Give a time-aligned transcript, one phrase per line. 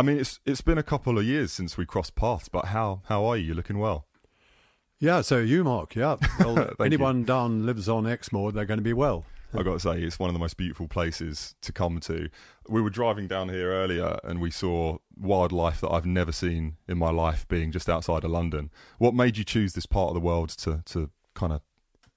[0.00, 3.02] I mean, it's it's been a couple of years since we crossed paths, but how
[3.04, 3.48] how are you?
[3.48, 4.06] You're looking well.
[4.98, 5.94] Yeah, so you, Mark.
[5.94, 7.26] Yeah, well, anyone you.
[7.26, 9.26] down lives on Exmoor, they're going to be well.
[9.52, 12.30] I got to say, it's one of the most beautiful places to come to.
[12.66, 16.96] We were driving down here earlier, and we saw wildlife that I've never seen in
[16.96, 18.70] my life, being just outside of London.
[18.96, 21.60] What made you choose this part of the world to to kind of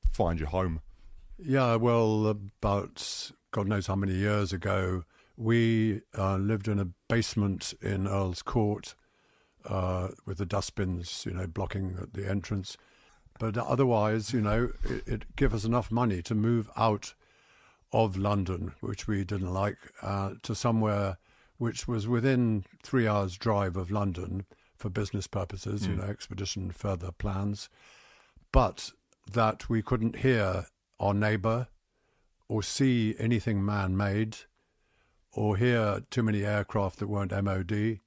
[0.09, 0.79] find your home?
[1.38, 5.04] Yeah, well, about God knows how many years ago,
[5.38, 8.95] we uh, lived in a basement in Earl's Court
[9.66, 12.77] uh, with the dustbins, you know, blocking the entrance.
[13.40, 17.13] But otherwise, you know, it, it gave us enough money to move out
[17.91, 21.17] of London, which we didn't like, uh, to somewhere
[21.57, 24.45] which was within three hours' drive of London
[24.76, 25.88] for business purposes, mm.
[25.88, 26.02] you hmm.
[26.02, 27.70] know, expedition further plans,
[28.52, 28.91] but
[29.31, 30.65] that we couldn't hear
[30.99, 31.68] our neighbour
[32.49, 34.38] or see anything man made
[35.33, 37.99] or hear too many aircraft that weren't MOD.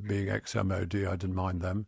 [0.00, 1.86] Being ex MOD, I didn't mind them.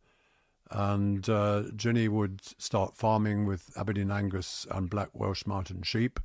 [0.70, 6.20] And uh, Ginny would start farming with Aberdeen Angus and Black Welsh Mountain sheep,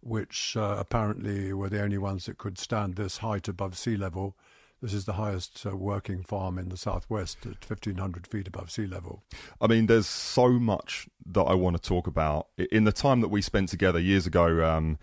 [0.00, 4.36] which uh, apparently were the only ones that could stand this height above sea level.
[4.80, 8.86] This is the highest uh, working farm in the southwest at 1500 feet above sea
[8.86, 9.22] level.
[9.60, 12.48] I mean, there's so much that I want to talk about.
[12.70, 14.98] In the time that we spent together years ago, um,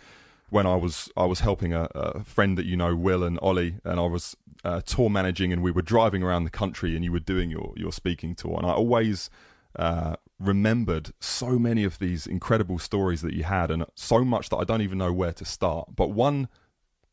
[0.52, 3.75] when I was I was helping a, a, friend that you know, Will and Ollie,
[3.85, 4.35] and I was
[4.66, 7.73] uh, tour managing, and we were driving around the country, and you were doing your
[7.77, 9.29] your speaking tour, and I always
[9.77, 14.57] uh, remembered so many of these incredible stories that you had, and so much that
[14.57, 15.95] I don't even know where to start.
[15.95, 16.49] But one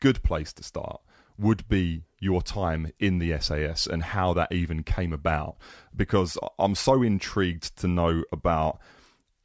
[0.01, 1.01] good place to start
[1.37, 5.55] would be your time in the SAS and how that even came about,
[5.95, 8.79] because I'm so intrigued to know about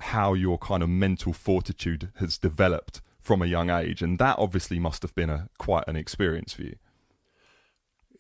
[0.00, 4.78] how your kind of mental fortitude has developed from a young age, and that obviously
[4.78, 6.77] must have been a quite an experience for you.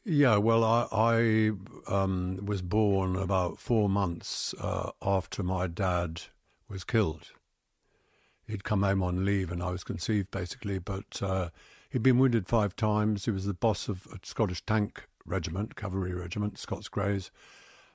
[0.06, 1.50] Yeah, well, I, I
[1.86, 6.22] um, was born about four months uh, after my dad
[6.68, 7.32] was killed.
[8.46, 10.78] He'd come home on leave, and I was conceived basically.
[10.78, 11.50] But uh,
[11.90, 13.26] he'd been wounded five times.
[13.26, 17.30] He was the boss of a Scottish tank regiment, cavalry regiment, Scots Greys,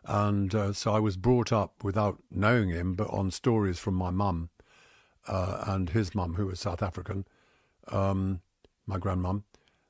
[0.05, 4.09] and uh, so I was brought up without knowing him, but on stories from my
[4.09, 4.49] mum
[5.27, 7.25] uh, and his mum, who was South African,
[7.89, 8.41] um,
[8.85, 9.43] my grandmum.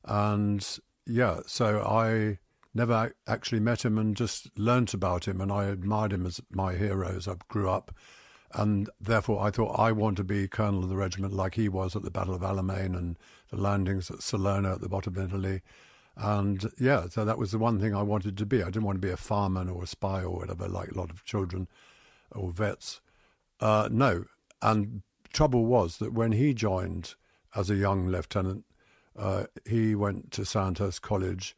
[0.06, 0.66] And
[1.06, 2.40] yeah, so I
[2.74, 6.76] never actually met him and just learnt about him, and I admired him as my
[6.76, 7.96] hero as I grew up.
[8.54, 11.96] And therefore, I thought I want to be colonel of the regiment like he was
[11.96, 13.18] at the Battle of Alamein and
[13.52, 15.62] the landings at Salerno at the bottom of Italy.
[16.16, 18.62] And yeah, so that was the one thing I wanted to be.
[18.62, 21.12] I didn't want to be a fireman or a spy or whatever, like a lot
[21.12, 21.68] of children
[22.32, 23.02] or vets.
[23.60, 24.26] Uh, no.
[24.62, 25.04] And
[25.34, 27.16] trouble was that when he joined
[27.56, 28.66] as a young lieutenant,
[29.18, 31.56] uh, he went to Sandhurst College,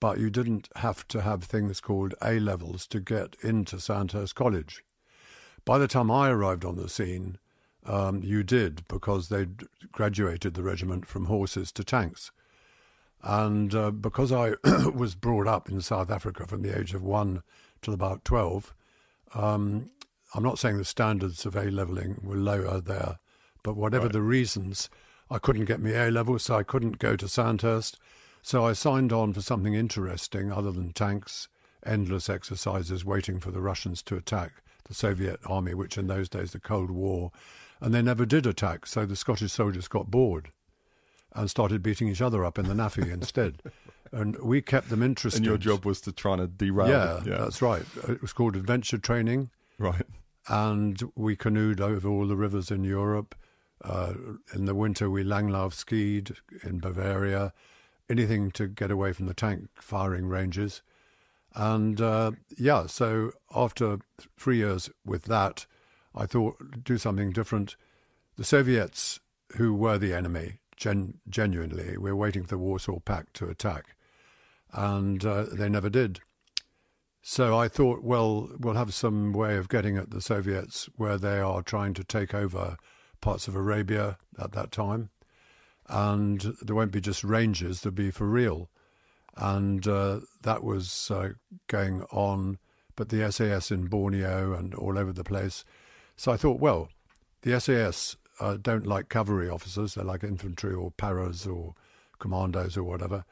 [0.00, 4.84] but you didn't have to have things called A levels to get into Sandhurst College.
[5.64, 7.38] By the time I arrived on the scene,
[7.84, 12.30] um, you did because they'd graduated the regiment from horses to tanks.
[13.22, 14.54] And uh, because I
[14.94, 17.42] was brought up in South Africa from the age of one
[17.80, 18.74] till about 12,
[19.34, 19.90] um,
[20.34, 23.18] I'm not saying the standards of A leveling were lower there,
[23.62, 24.12] but whatever right.
[24.12, 24.88] the reasons,
[25.30, 27.98] I couldn't get me A level, so I couldn't go to Sandhurst.
[28.42, 31.48] So I signed on for something interesting other than tanks,
[31.84, 36.52] endless exercises waiting for the Russians to attack the Soviet army, which in those days
[36.52, 37.30] the Cold War,
[37.80, 38.86] and they never did attack.
[38.86, 40.50] So the Scottish soldiers got bored
[41.34, 43.62] and started beating each other up in the NAAFI instead.
[44.10, 45.38] And we kept them interested.
[45.38, 47.82] And your job was to try and derail yeah, yeah, that's right.
[48.08, 49.50] It was called adventure training.
[49.78, 50.04] Right.
[50.48, 53.34] And we canoed over all the rivers in Europe.
[53.84, 54.14] Uh,
[54.54, 57.52] in the winter, we Langlauf skied in Bavaria.
[58.10, 60.82] Anything to get away from the tank firing ranges.
[61.54, 63.98] And uh, yeah, so after
[64.38, 65.66] three years with that,
[66.14, 67.76] I thought do something different.
[68.36, 69.20] The Soviets,
[69.56, 73.96] who were the enemy, gen- genuinely, were waiting for the Warsaw Pact to attack,
[74.72, 76.20] and uh, they never did.
[77.24, 81.38] So I thought, well, we'll have some way of getting at the Soviets where they
[81.38, 82.76] are trying to take over
[83.20, 85.10] parts of Arabia at that time.
[85.88, 88.70] And there won't be just ranges, there'll be for real.
[89.36, 91.30] And uh, that was uh,
[91.68, 92.58] going on,
[92.96, 95.64] but the SAS in Borneo and all over the place.
[96.16, 96.88] So I thought, well,
[97.42, 101.74] the SAS uh, don't like cavalry officers, they like infantry or paras or
[102.18, 103.24] commandos or whatever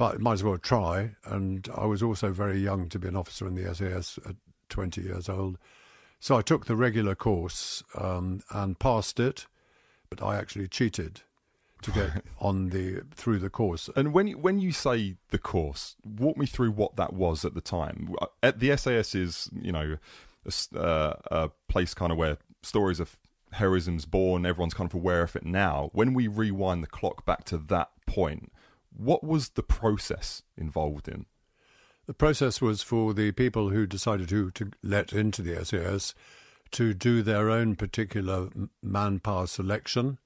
[0.00, 1.10] but might as well try.
[1.26, 4.34] And I was also very young to be an officer in the SAS at
[4.70, 5.58] 20 years old.
[6.18, 9.46] So I took the regular course um, and passed it,
[10.08, 11.20] but I actually cheated
[11.82, 13.90] to get on the through the course.
[13.94, 17.52] And when you, when you say the course, walk me through what that was at
[17.52, 18.14] the time.
[18.42, 19.98] At the SAS is you know
[20.46, 23.18] a, uh, a place kind of where stories of
[23.52, 24.46] heroism's born.
[24.46, 25.90] Everyone's kind of aware of it now.
[25.92, 28.50] When we rewind the clock back to that point,
[28.94, 31.26] what was the process involved in?
[32.06, 36.14] The process was for the people who decided who to let into the SAS
[36.72, 38.48] to do their own particular
[38.82, 40.18] manpower selection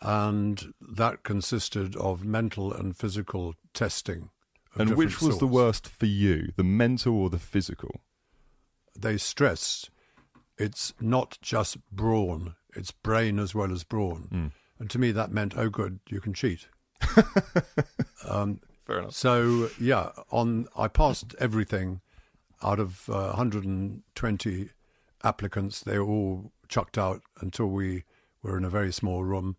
[0.00, 4.30] and that consisted of mental and physical testing.
[4.74, 5.38] And which was sorts.
[5.38, 8.00] the worst for you, the mental or the physical?
[8.98, 9.90] They stressed
[10.58, 14.28] it's not just brawn, it's brain as well as brawn.
[14.32, 14.52] Mm.
[14.78, 16.68] And to me, that meant, oh, good, you can cheat.
[18.28, 19.14] um, Fair enough.
[19.14, 22.00] So, yeah, on I passed everything
[22.62, 24.68] out of uh, 120
[25.24, 25.80] applicants.
[25.80, 28.04] They were all chucked out until we
[28.42, 29.56] were in a very small room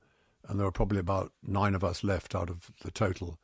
[0.47, 3.39] and there were probably about nine of us left out of the total.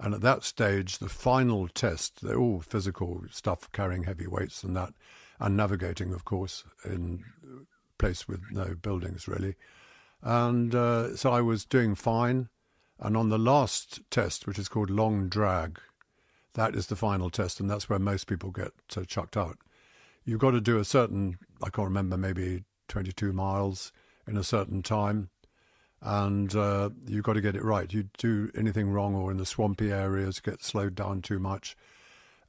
[0.00, 4.76] And at that stage, the final test, they're all physical stuff, carrying heavy weights and
[4.76, 4.92] that,
[5.38, 7.64] and navigating, of course, in a
[7.98, 9.54] place with no buildings really.
[10.22, 12.48] And uh, so I was doing fine.
[12.98, 15.80] And on the last test, which is called long drag,
[16.54, 19.58] that is the final test, and that's where most people get uh, chucked out.
[20.24, 23.92] You've got to do a certain, I can't remember, maybe 22 miles
[24.26, 25.30] in a certain time
[26.04, 27.92] and uh, you've got to get it right.
[27.92, 31.76] You do anything wrong or in the swampy areas get slowed down too much.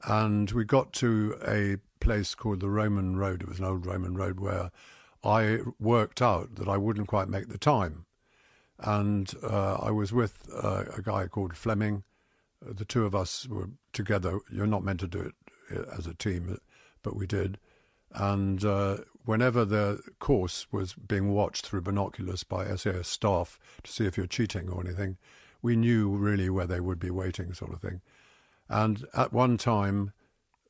[0.04, 3.42] And we got to a place called the Roman Road.
[3.42, 4.70] It was an old Roman road where
[5.24, 8.04] I worked out that I wouldn't quite make the time.
[8.78, 12.04] And uh, I was with uh, a guy called Fleming.
[12.60, 14.38] The two of us were together.
[14.50, 15.34] You're not meant to do it
[15.76, 16.58] uh, as a team,
[17.02, 17.58] but we did.
[18.12, 24.06] And uh, whenever the course was being watched through binoculars by SAS staff to see
[24.06, 25.16] if you're cheating or anything,
[25.62, 28.00] we knew really where they would be waiting, sort of thing.
[28.68, 30.12] And at one time,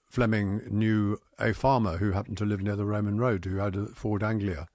[0.08, 3.86] Fleming knew a farmer who happened to live near the Roman Road who had a
[3.86, 4.68] Ford Anglia.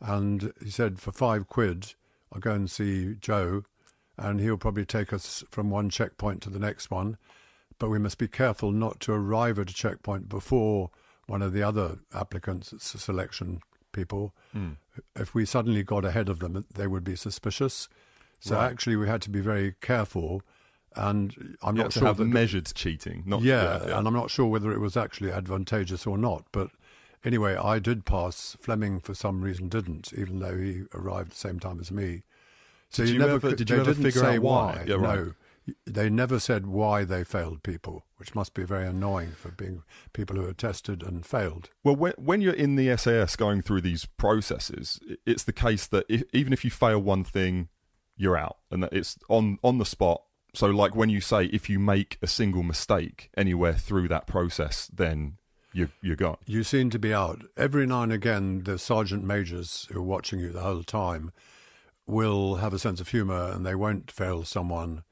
[0.00, 1.94] And he said, for five quid,
[2.32, 3.64] I'll go and see Joe,
[4.16, 7.16] and he'll probably take us from one checkpoint to the next one.
[7.78, 10.90] But we must be careful not to arrive at a checkpoint before
[11.26, 13.60] one of the other applicants, selection
[13.92, 14.76] people, mm.
[15.16, 17.88] if we suddenly got ahead of them, they would be suspicious.
[18.40, 18.70] So right.
[18.70, 20.42] actually, we had to be very careful.
[20.96, 23.22] And I'm you not sure have that measured cheating.
[23.26, 26.44] Not, yeah, yeah, yeah, and I'm not sure whether it was actually advantageous or not.
[26.50, 26.70] But
[27.24, 28.56] anyway, I did pass.
[28.60, 32.22] Fleming, for some reason, didn't, even though he arrived at the same time as me.
[32.90, 34.72] So did you, never, ever, did you ever figure out why?
[34.76, 34.84] why.
[34.86, 35.18] Yeah, right.
[35.18, 35.32] No,
[35.86, 39.82] they never said why they failed people, which must be very annoying for being
[40.12, 41.70] people who are tested and failed.
[41.84, 46.06] Well, when, when you're in the SAS going through these processes, it's the case that
[46.08, 47.68] if, even if you fail one thing,
[48.16, 50.22] you're out, and that it's on on the spot.
[50.54, 54.90] So, like when you say if you make a single mistake anywhere through that process,
[54.92, 55.36] then
[55.78, 56.36] you you're gone.
[56.44, 57.42] You seem to be out.
[57.56, 61.32] Every now and again, the sergeant majors who are watching you the whole time
[62.06, 65.04] will have a sense of humour, and they won't fail someone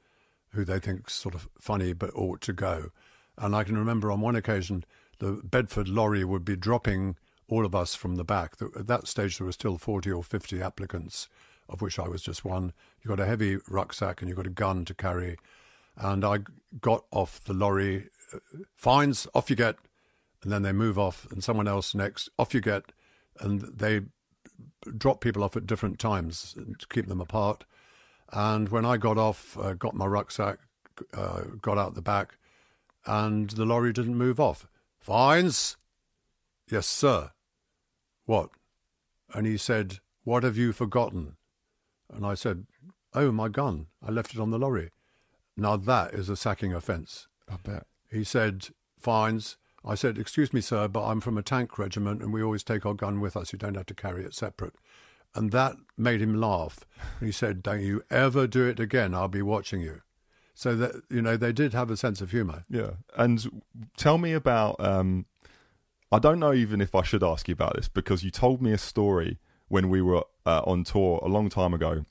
[0.51, 2.91] who they think sort of funny but ought to go.
[3.37, 4.83] And I can remember on one occasion
[5.19, 7.15] the Bedford lorry would be dropping
[7.47, 8.55] all of us from the back.
[8.61, 11.29] At that stage, there were still 40 or 50 applicants,
[11.69, 12.73] of which I was just one.
[13.01, 15.37] You've got a heavy rucksack and you've got a gun to carry.
[15.95, 16.39] And I
[16.81, 18.39] got off the lorry, uh,
[18.75, 19.77] Fiennes, off you get.
[20.43, 22.91] And then they move off, and someone else next, off you get.
[23.39, 24.01] And they
[24.97, 27.65] drop people off at different times to keep them apart.
[28.31, 30.59] And when I got off, uh, got my rucksack,
[31.13, 32.37] uh, got out the back,
[33.05, 34.67] and the lorry didn't move off.
[34.99, 35.77] Fiennes?
[36.69, 37.31] Yes, sir.
[38.25, 38.49] What?
[39.33, 41.37] And he said, What have you forgotten?
[42.13, 42.65] And I said,
[43.13, 43.87] Oh, my gun.
[44.05, 44.91] I left it on the lorry.
[45.55, 47.27] Now that is a sacking offence.
[47.49, 47.85] I bet.
[48.11, 48.67] He said,
[48.99, 49.57] Fiennes.
[49.87, 52.85] I said, Excuse me, sir, but I'm from a tank regiment and we always take
[52.85, 53.53] our gun with us.
[53.53, 54.73] You don't have to carry it separate.
[55.33, 56.85] And that made him laugh.
[57.19, 59.13] And he said, Don't you ever do it again.
[59.13, 60.01] I'll be watching you.
[60.53, 62.63] So that, you know, they did have a sense of humour.
[62.69, 62.91] Yeah.
[63.15, 63.61] And
[63.95, 65.25] tell me about, um,
[66.11, 68.71] I don't know even if I should ask you about this because you told me
[68.71, 72.05] a story when we were uh, on tour a long time ago.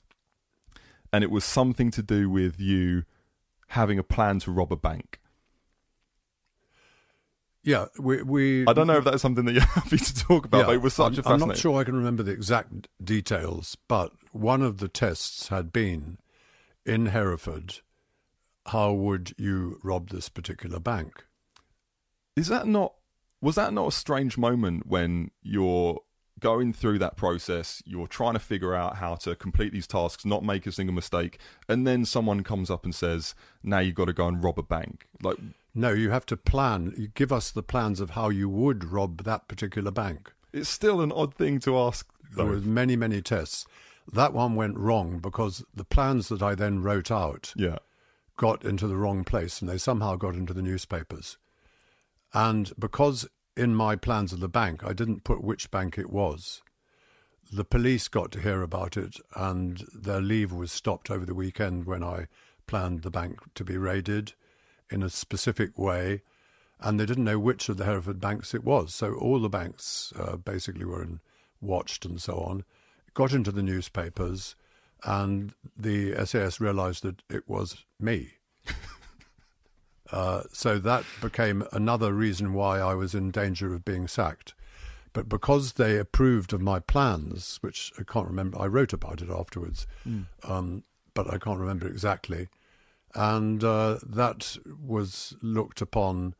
[1.11, 3.03] And it was something to do with you
[3.69, 5.19] having a plan to rob a bank.
[7.67, 8.65] Yeah, we, we.
[8.65, 10.81] I don't know if that's something that you're happy to talk about, yeah, but it
[10.81, 11.41] was such I'm, a fascinating.
[11.41, 15.73] I'm not sure I can remember the exact details, but one of the tests had
[15.73, 16.17] been
[16.85, 17.79] in Hereford.
[18.67, 21.25] How would you rob this particular bank?
[22.37, 22.93] Is that not?
[23.41, 25.99] Was that not a strange moment when you're
[26.39, 30.41] going through that process, you're trying to figure out how to complete these tasks, not
[30.41, 34.13] make a single mistake, and then someone comes up and says, "Now you've got to
[34.13, 35.37] go and rob a bank." Like,
[35.77, 36.91] No, you have to plan.
[36.97, 40.33] You give us the plans of how you would rob that particular bank.
[40.51, 42.09] it's still an odd thing to ask.
[42.35, 43.67] There were many, many tests.
[44.11, 47.77] That one went wrong because the plans that I then wrote out Yeah,
[48.37, 51.37] got into the wrong place and they somehow got into the newspapers.
[52.33, 56.63] And because in my plans of the bank, I didn't put which bank it was,
[57.53, 61.85] the police got to hear about it and their leave was stopped over the weekend
[61.85, 62.27] when I
[62.65, 64.33] planned the bank to be raided
[64.89, 66.21] in a specific way.
[66.79, 68.93] And they didn't know which of the Hereford banks it was.
[68.93, 71.19] So all the banks uh, basically were in,
[71.59, 72.59] watched and so on.
[73.07, 74.55] It got into the newspapers,
[75.03, 78.33] and the SAS realized that it was me.
[80.11, 84.53] Uh, so that became another reason why I was in danger of being sacked.
[85.13, 89.29] But because they approved of my plans, which I can't remember, I wrote about it
[89.29, 89.87] afterwards,
[90.43, 92.47] um, but I can't remember exactly.
[93.15, 96.35] And uh, that was looked upon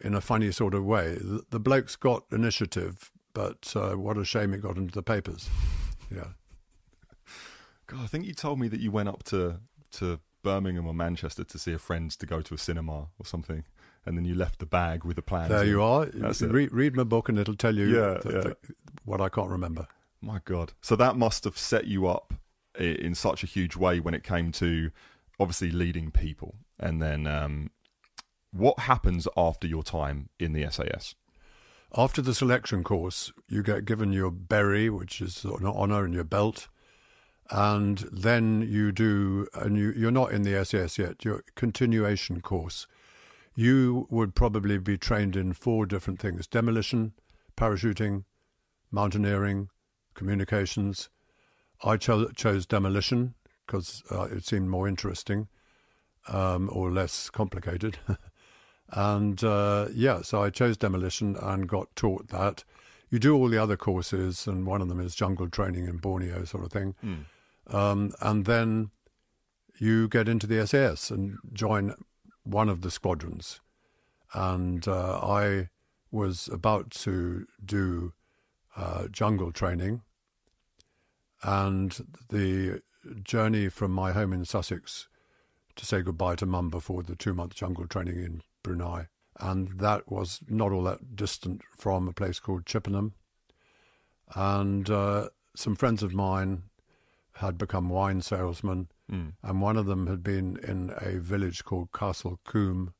[0.00, 1.14] in a funny sort of way.
[1.14, 5.48] The, the blokes got initiative, but uh, what a shame it got into the papers.
[6.14, 6.28] Yeah.
[7.86, 9.60] God, I think you told me that you went up to
[9.92, 13.64] to Birmingham or Manchester to see a friend to go to a cinema or something,
[14.04, 15.48] and then you left the bag with the plans.
[15.50, 16.06] There you are.
[16.06, 16.50] That's it.
[16.50, 18.40] Read, read my book and it'll tell you Yeah, th- yeah.
[18.42, 18.56] th-
[19.04, 19.86] what I can't remember.
[20.20, 20.72] My God.
[20.80, 22.34] So that must have set you up
[22.78, 24.90] in such a huge way when it came to
[25.38, 26.56] obviously leading people.
[26.78, 27.70] And then um,
[28.52, 31.14] what happens after your time in the SAS?
[31.96, 36.24] After the selection course, you get given your berry, which is an honour, and your
[36.24, 36.68] belt.
[37.50, 42.86] And then you do, and you, you're not in the SAS yet, your continuation course.
[43.54, 47.12] You would probably be trained in four different things demolition,
[47.56, 48.24] parachuting,
[48.90, 49.68] mountaineering,
[50.14, 51.10] communications.
[51.84, 53.34] I cho- chose demolition
[53.66, 55.48] because uh, it seemed more interesting
[56.28, 57.98] um, or less complicated.
[58.90, 62.64] And uh, yeah, so I chose demolition and got taught that.
[63.10, 66.44] You do all the other courses, and one of them is jungle training in Borneo,
[66.44, 66.94] sort of thing.
[67.68, 68.90] Um, and then
[69.78, 71.94] you get into the SAS and join
[72.44, 73.60] one of the squadrons.
[74.32, 75.70] And uh, I
[76.10, 78.12] was about to do
[78.76, 80.02] uh, jungle training,
[81.42, 81.98] and
[82.30, 82.80] the
[83.22, 85.08] journey from my home in Sussex
[85.76, 89.08] to say goodbye to mum before the two month jungle training in Brunei.
[89.40, 93.14] And that was not all that distant from a place called Chippenham.
[94.34, 96.64] And uh, some friends of mine
[97.38, 98.88] had become wine salesmen,
[99.42, 102.94] and one of them had been in a village called Castle Combe,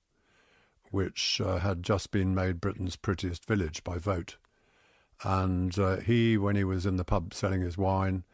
[0.91, 4.37] which uh, had just been made Britain's prettiest village by vote.
[5.23, 8.25] And uh, he, when he was in the pub selling his wine,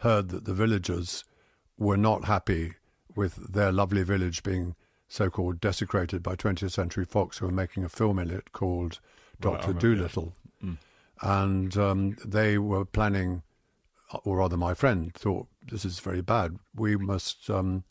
[0.00, 1.24] heard that the villagers
[1.78, 2.74] were not happy
[3.14, 4.74] with their lovely village being
[5.08, 9.00] so called desecrated by 20th Century Fox, who were making a film in it called
[9.42, 9.72] Right, Dr.
[9.72, 9.96] yeah.
[9.96, 10.34] Dolittle.
[11.22, 13.42] And um, they were planning,
[14.24, 16.56] or rather, my friend thought, this is very bad.
[16.74, 17.84] We must um,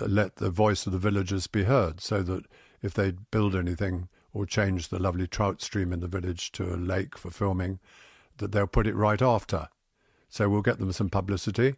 [0.00, 2.44] let the voice of the villagers be heard so that
[2.80, 6.76] if they build anything or change the lovely trout stream in the village to a
[6.76, 7.78] lake for filming,
[8.38, 9.68] that they'll put it right after.
[10.36, 11.76] So we'll get them some publicity.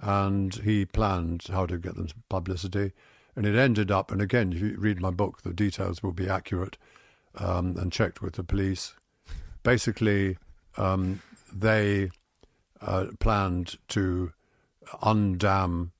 [0.00, 2.92] And he planned how to get them some publicity.
[3.36, 6.26] And it ended up, and again, if you read my book, the details will be
[6.26, 6.78] accurate
[7.34, 8.94] um, and checked with the police.
[9.62, 10.38] Basically,
[10.78, 11.20] um,
[11.52, 12.10] they
[12.80, 14.32] uh, planned to
[15.02, 15.90] undam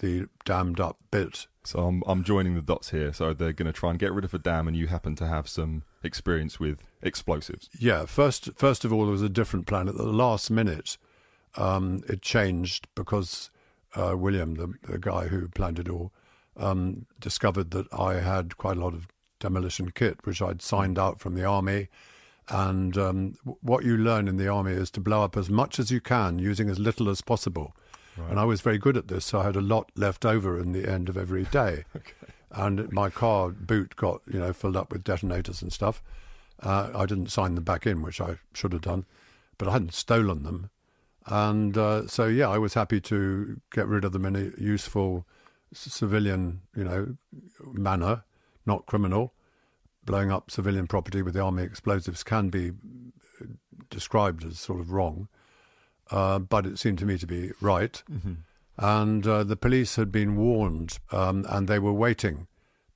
[0.00, 3.14] the dammed up bit So I'm, I'm joining the dots here.
[3.14, 5.26] So they're going to try and get rid of a dam, and you happen to
[5.26, 7.70] have some experience with explosives.
[7.78, 9.88] Yeah, first first of all, there was a different plan.
[9.88, 10.98] At the last minute,
[11.56, 13.50] um, it changed because
[13.94, 16.12] uh, William, the, the guy who planned it all,
[16.56, 19.06] um, discovered that I had quite a lot of
[19.40, 21.88] demolition kit, which I'd signed out from the army.
[22.48, 25.78] And um, w- what you learn in the army is to blow up as much
[25.78, 27.74] as you can using as little as possible.
[28.30, 30.72] And I was very good at this, so I had a lot left over in
[30.72, 31.84] the end of every day.
[32.50, 36.02] And my car boot got, you know, filled up with detonators and stuff.
[36.62, 39.04] Uh, I didn't sign them back in, which I should have done,
[39.58, 40.70] but I hadn't stolen them.
[41.30, 45.26] And uh, so, yeah, I was happy to get rid of them in a useful
[45.72, 47.16] civilian, you know,
[47.72, 48.24] manner,
[48.66, 49.34] not criminal.
[50.04, 53.44] Blowing up civilian property with the army explosives can be uh,
[53.90, 55.28] described as sort of wrong,
[56.10, 58.02] uh, but it seemed to me to be right.
[58.78, 62.46] And uh, the police had been warned, um, and they were waiting.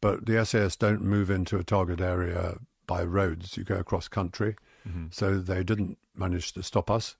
[0.00, 4.56] But the SAS don't move into a target area by roads; you go across country.
[4.88, 5.06] Mm-hmm.
[5.10, 7.16] So they didn't manage to stop us.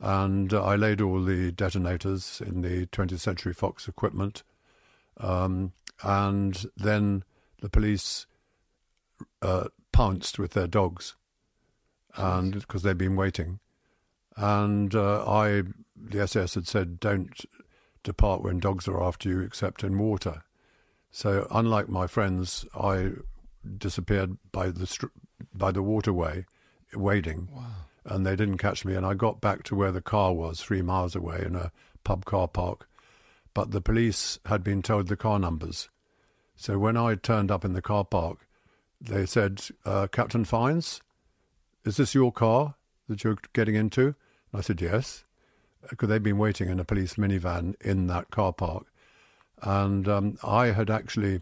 [0.00, 4.42] And I laid all the detonators in the 20th Century Fox equipment.
[5.18, 5.72] Um,
[6.02, 7.24] and then
[7.60, 8.26] the police
[9.40, 11.14] uh, pounced with their dogs,
[12.16, 13.60] and because they'd been waiting,
[14.36, 15.62] and uh, I,
[15.96, 17.44] the SS had said, don't
[18.02, 20.42] depart when dogs are after you, except in water.
[21.10, 23.12] So, unlike my friends, I
[23.78, 25.08] disappeared by the
[25.54, 26.46] by the waterway,
[26.92, 27.62] wading, wow.
[28.04, 28.94] And they didn't catch me.
[28.94, 31.72] And I got back to where the car was, three miles away, in a
[32.04, 32.88] pub car park.
[33.54, 35.88] But the police had been told the car numbers,
[36.56, 38.46] so when I turned up in the car park,
[39.00, 41.00] they said, uh, Captain Fiennes,
[41.84, 42.76] is this your car
[43.08, 44.06] that you're getting into?
[44.06, 44.14] And
[44.54, 45.24] I said, yes,
[45.88, 48.86] because they'd been waiting in a police minivan in that car park.
[49.62, 51.40] And um, I had actually,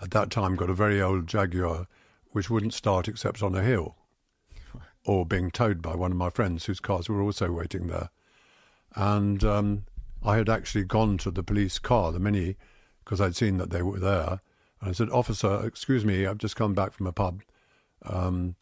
[0.00, 1.86] at that time, got a very old Jaguar
[2.30, 3.96] which wouldn't start except on a hill
[5.04, 8.10] or being towed by one of my friends whose cars were also waiting there.
[8.94, 9.84] And um,
[10.22, 12.56] I had actually gone to the police car, the Mini,
[13.04, 14.40] because I'd seen that they were there.
[14.80, 17.42] And I said, Officer, excuse me, I've just come back from a pub.
[18.04, 18.56] Um,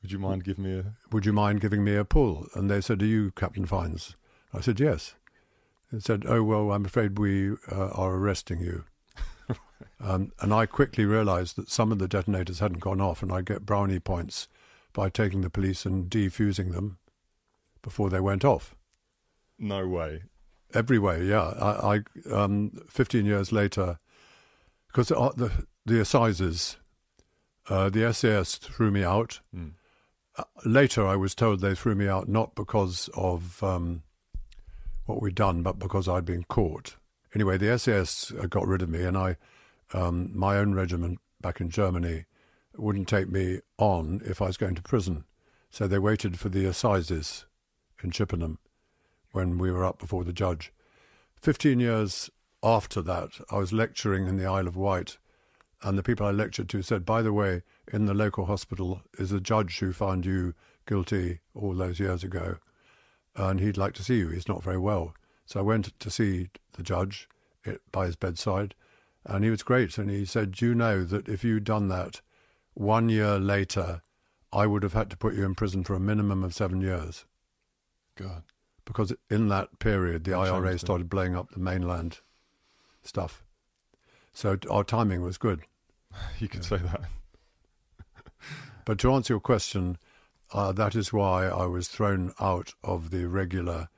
[0.00, 0.84] would you mind giving me a?
[1.12, 2.48] Would you mind giving me a pull?
[2.54, 4.16] And they said, Are you Captain Fiennes?
[4.52, 5.14] I said, Yes.
[5.92, 8.84] They said, Oh well, I'm afraid we uh, are arresting you.
[10.00, 13.42] um, and I quickly realised that some of the detonators hadn't gone off, and I
[13.42, 14.48] get brownie points
[14.92, 16.98] by taking the police and defusing them
[17.82, 18.74] before they went off.
[19.58, 20.24] No way.
[20.74, 21.42] Every way, yeah.
[21.42, 23.98] I, I um, 15 years later,
[24.86, 26.76] because the, the, assizes,
[27.68, 29.40] uh, the SAS threw me out.
[29.54, 29.72] Mm.
[30.36, 34.02] Uh, later, I was told they threw me out not because of um,
[35.04, 36.96] what we'd done, but because I'd been caught.
[37.34, 39.36] Anyway, the SAS uh, got rid of me, and I,
[39.92, 42.24] um, my own regiment back in Germany,
[42.76, 45.24] wouldn't take me on if I was going to prison.
[45.70, 47.46] So they waited for the assizes
[48.02, 48.58] in Chippenham
[49.32, 50.72] when we were up before the judge.
[51.34, 52.30] Fifteen years
[52.62, 55.18] after that, I was lecturing in the Isle of Wight,
[55.82, 57.62] and the people I lectured to said, by the way,
[57.92, 60.54] in the local hospital is a judge who found you
[60.86, 62.56] guilty all those years ago,
[63.34, 64.28] and he'd like to see you.
[64.28, 65.14] He's not very well.
[65.46, 67.28] So I went to see the judge
[67.90, 68.74] by his bedside,
[69.24, 69.98] and he was great.
[69.98, 72.20] And he said, you know that if you'd done that
[72.74, 74.02] one year later,
[74.52, 77.24] I would have had to put you in prison for a minimum of seven years?
[78.16, 78.42] God
[78.84, 82.18] because in that period the IRA started blowing up the mainland
[83.02, 83.42] stuff.
[84.32, 85.62] So our timing was good.
[86.38, 86.68] You could yeah.
[86.68, 87.02] say that.
[88.84, 89.96] but to answer your question,
[90.52, 93.88] uh, that is why I was thrown out of the regular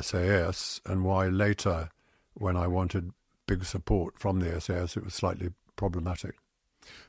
[0.00, 1.90] SAS, and why later,
[2.34, 3.10] when I wanted
[3.48, 6.36] big support from the SAS, it was slightly problematic.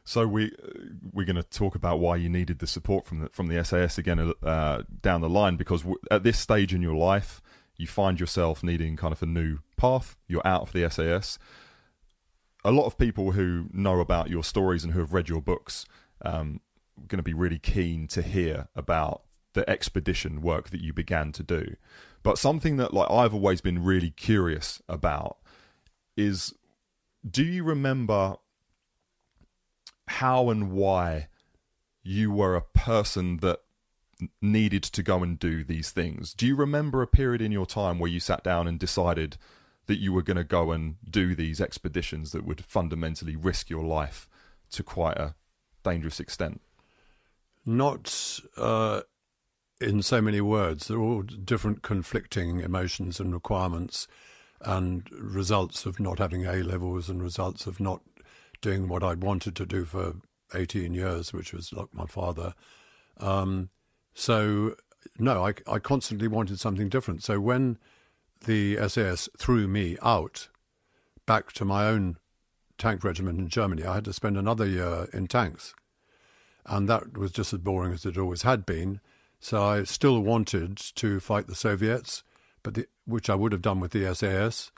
[0.04, 0.52] So we
[1.12, 3.98] we're going to talk about why you needed the support from the from the SAS
[3.98, 7.42] again uh, down the line because at this stage in your life
[7.78, 10.16] you find yourself needing kind of a new path.
[10.28, 11.38] You're out of the SAS.
[12.66, 15.86] A lot of people who know about your stories and who have read your books
[16.24, 16.60] um,
[16.98, 19.22] are going to be really keen to hear about
[19.54, 21.76] the expedition work that you began to do.
[22.24, 25.38] But something that like I've always been really curious about
[26.16, 26.54] is
[27.30, 28.36] do you remember
[30.08, 31.28] how and why
[32.04, 33.60] you were a person that
[34.42, 36.34] needed to go and do these things.
[36.34, 39.38] Do you remember a period in your time where you sat down and decided
[39.86, 43.84] that you were going to go and do these expeditions that would fundamentally risk your
[43.84, 44.28] life
[44.72, 45.36] to quite a
[45.84, 46.62] dangerous extent?
[47.66, 49.02] Not uh,
[49.80, 50.88] in so many words.
[50.88, 54.08] They're all different conflicting emotions and requirements
[54.62, 58.02] and results of not having A levels and results of not
[58.62, 60.16] doing what I'd wanted to do for
[60.54, 62.54] 18 years, which was like my father.
[63.18, 63.70] Um,
[64.14, 64.76] so,
[65.20, 67.24] no, I, I constantly wanted something different.
[67.24, 67.78] So when
[68.46, 70.50] the SAS threw me out
[71.26, 72.18] back to my own
[72.78, 75.74] tank regiment in Germany, I had to spend another year in tanks.
[76.66, 79.00] And that was just as boring as it always had been.
[79.40, 82.24] So I still wanted to fight the Soviets,
[82.64, 84.72] but the, which I would have done with the SAS.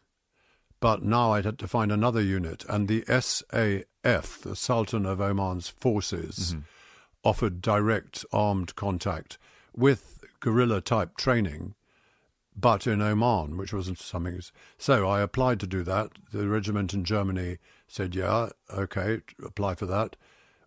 [0.80, 5.68] But now I'd had to find another unit, and the SAF, the Sultan of Oman's
[5.70, 6.60] forces, mm-hmm.
[7.24, 9.38] offered direct armed contact
[9.76, 11.76] with guerrilla type training,
[12.56, 14.40] but in Oman, which wasn't something.
[14.78, 16.12] So I applied to do that.
[16.32, 20.16] The regiment in Germany said, "Yeah, okay, apply for that."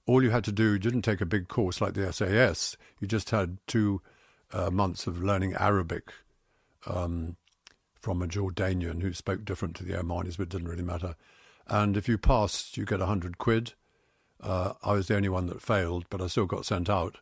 [0.05, 2.77] All you had to do, you didn't take a big course like the SAS.
[2.99, 4.03] You just had two
[4.53, 6.13] uh, months of learning Arabic.
[6.87, 7.37] Um,
[8.03, 11.15] from a Jordanian who spoke different to the Omanis, but it didn't really matter.
[11.69, 13.75] And if you passed, you get a hundred quid.
[14.43, 17.19] Uh, I was the only one that failed, but I still got sent out.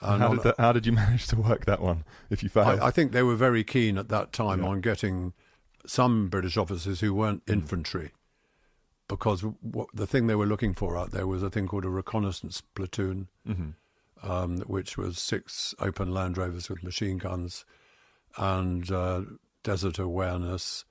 [0.00, 2.04] And how did that, how did you manage to work that one?
[2.30, 4.68] If you failed, I, I think they were very keen at that time Yeah.
[4.68, 5.34] on getting
[5.84, 7.52] some British officers who weren't Mm.
[7.52, 8.12] infantry,
[9.08, 11.90] because what, the thing they were looking for out there was a thing called a
[11.90, 13.70] reconnaissance platoon, hmm
[14.22, 17.66] um, which was six open Land Rovers with machine guns
[18.38, 19.20] and uh,
[19.66, 20.84] desert awareness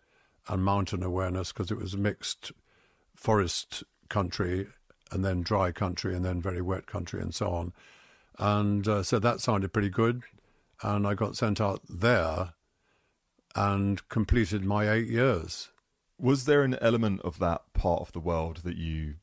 [0.50, 2.52] and mountain awareness, because it was a mixed
[3.16, 4.68] forest country
[5.12, 7.72] and then dry country and then very wet country and so on.
[8.38, 10.24] And uh, so that sounded pretty good.
[10.84, 12.54] And I got sent out there
[13.56, 15.70] and completed my eight years.
[16.20, 19.16] Was there an element of that part of the world that you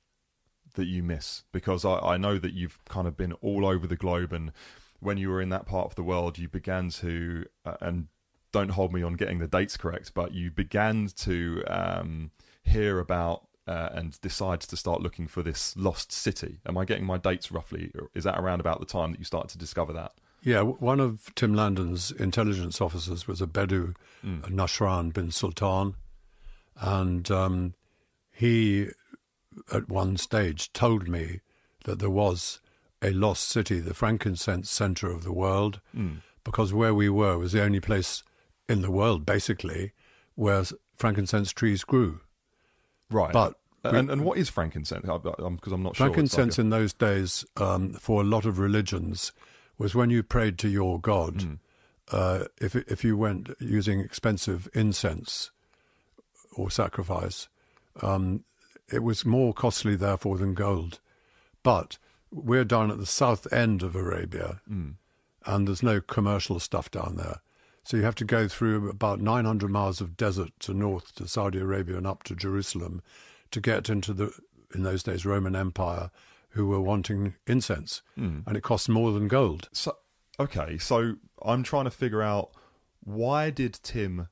[0.76, 1.44] that you miss?
[1.52, 4.52] Because I, I know that you've kind of been all over the globe, and
[5.00, 8.08] when you were in that part of the world, you began to uh, and
[8.52, 12.30] don't hold me on getting the dates correct, but you began to um,
[12.62, 16.58] hear about uh, and decide to start looking for this lost city.
[16.66, 17.92] Am I getting my dates roughly?
[18.14, 20.12] Is that around about the time that you started to discover that?
[20.42, 24.42] Yeah, one of Tim Landon's intelligence officers was a Bedou, Mm.
[24.50, 25.94] Nashran bin Sultan,
[26.80, 27.74] and um,
[28.32, 28.88] he,
[29.72, 31.40] at one stage, told me
[31.84, 32.60] that there was
[33.00, 36.22] a lost city, the frankincense center of the world, Mm.
[36.44, 38.22] because where we were was the only place
[38.72, 39.92] in the world, basically,
[40.34, 40.64] where
[40.96, 42.20] frankincense trees grew.
[43.10, 43.32] Right.
[43.32, 45.02] But and, and what is frankincense?
[45.02, 46.06] Because I'm, I'm not sure.
[46.06, 49.32] It's like frankincense a- in those days, um, for a lot of religions,
[49.78, 51.34] was when you prayed to your god.
[51.38, 51.58] Mm.
[52.10, 55.50] Uh, if if you went using expensive incense
[56.56, 57.48] or sacrifice,
[58.02, 58.44] um,
[58.92, 61.00] it was more costly, therefore, than gold.
[61.62, 61.98] But
[62.30, 64.94] we're down at the south end of Arabia, Mm.
[65.46, 67.40] and there's no commercial stuff down there.
[67.84, 71.58] So you have to go through about 900 miles of desert to north to Saudi
[71.58, 73.02] Arabia and up to Jerusalem
[73.50, 74.32] to get into the,
[74.74, 76.10] in those days, Roman Empire,
[76.50, 78.02] who were wanting incense.
[78.18, 78.46] Mm.
[78.46, 79.68] And it cost more than gold.
[79.72, 79.96] So,
[80.38, 82.50] okay, so I'm trying to figure out
[83.02, 84.28] why did Tim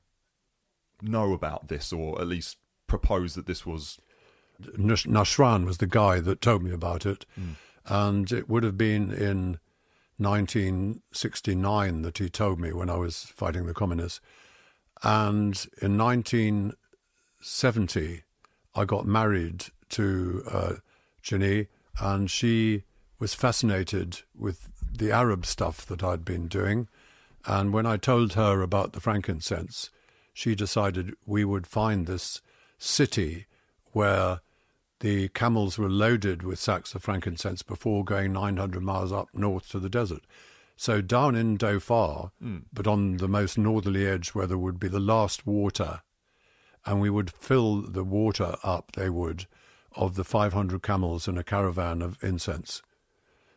[1.01, 3.99] know about this, or at least propose that this was.
[4.77, 7.25] Nash- Nashran was the guy that told me about it.
[7.85, 9.59] And it would have been in
[10.21, 14.21] 1969 that he told me when I was fighting the communists.
[15.03, 18.23] And in 1970,
[18.75, 20.75] I got married to uh,
[21.21, 21.67] Ginny,
[21.99, 22.83] and she
[23.19, 26.87] was fascinated with the Arab stuff that I'd been doing.
[27.45, 29.89] And when I told her about the frankincense,
[30.33, 32.41] she decided we would find this
[32.77, 33.47] city
[33.93, 34.39] where
[35.01, 39.79] the camels were loaded with sacks of frankincense before going 900 miles up north to
[39.79, 40.21] the desert.
[40.77, 42.59] So down in Dhofar, hmm.
[42.71, 46.01] but on the most northerly edge where there would be the last water,
[46.85, 49.47] and we would fill the water up, they would,
[49.95, 52.81] of the 500 camels in a caravan of incense.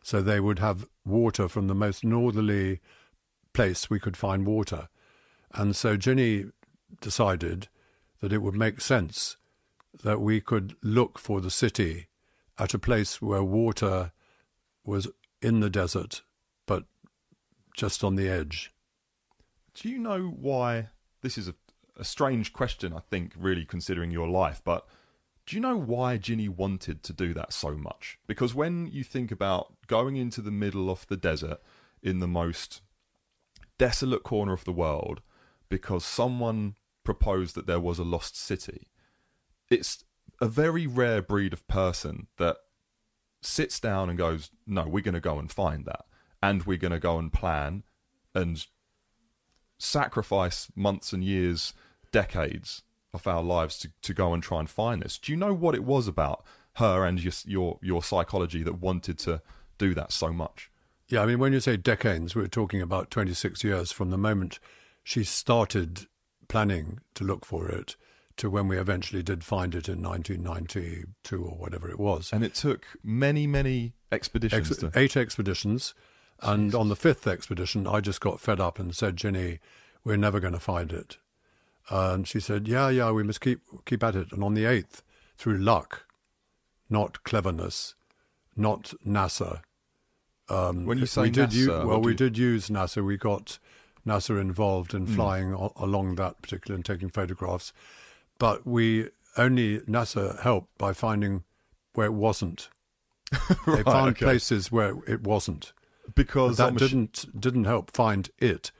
[0.03, 2.79] So they would have water from the most northerly
[3.53, 4.89] place we could find water.
[5.53, 6.45] And so Ginny
[7.01, 7.69] decided
[8.21, 9.37] that it would make sense
[10.03, 12.07] that we could look for the city
[12.57, 14.11] at a place where water
[14.85, 15.07] was
[15.41, 16.21] in the desert,
[16.65, 16.85] but
[17.75, 18.71] just on the edge.
[19.73, 20.89] Do you know why?
[21.21, 21.55] This is a,
[21.97, 24.87] a strange question, I think, really considering your life, but
[25.45, 28.17] do you know why Ginny wanted to do that so much?
[28.25, 31.59] Because when you think about going into the middle of the desert
[32.01, 32.81] in the most
[33.77, 35.21] desolate corner of the world
[35.69, 38.87] because someone proposed that there was a lost city,
[39.69, 40.03] it's
[40.41, 42.57] a very rare breed of person that
[43.41, 46.05] sits down and goes, No, we're going to go and find that.
[46.41, 47.83] And we're going to go and plan
[48.33, 48.65] and
[49.77, 51.73] sacrifice months and years,
[52.11, 55.17] decades of our lives to, to go and try and find this.
[55.17, 59.17] Do you know what it was about her and your your, your psychology that wanted
[59.19, 59.41] to
[59.77, 60.69] do that so much?
[61.07, 64.59] Yeah, I mean, when you say decades, we're talking about 26 years from the moment
[65.03, 66.07] she started
[66.47, 67.95] planning to look for it
[68.37, 72.31] to when we eventually did find it in 1992 or whatever it was.
[72.33, 74.91] And it took many, many expeditions Ex- to.
[74.95, 75.93] eight expeditions.
[76.41, 79.59] And on the fifth expedition, I just got fed up and said, Ginny,
[80.03, 81.17] we're never going to find it.
[81.89, 84.31] And she said, yeah, yeah, we must keep, keep at it.
[84.33, 85.01] And on the eighth,
[85.37, 86.05] through luck,
[86.89, 87.95] not cleverness,
[88.55, 89.61] not NASA.
[90.49, 93.03] Um, When you say we did NASA, u- well, we you- did use NASA.
[93.03, 93.59] We got
[94.05, 95.15] NASA involved in Hmm.
[95.15, 97.71] flying a- along that particular and taking photographs.
[98.37, 101.43] But we only, NASA helped by finding
[101.93, 102.69] where it wasn't.
[103.65, 104.25] They Right, found okay.
[104.25, 105.73] places where it wasn't.
[106.13, 108.71] because that I'm didn't didn't help find it.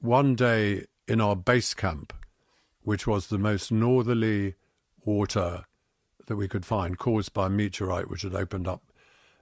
[0.00, 2.12] One day in our base camp,
[2.82, 4.54] which was the most northerly
[5.04, 5.64] water
[6.26, 8.82] that we could find, caused by a meteorite which had opened up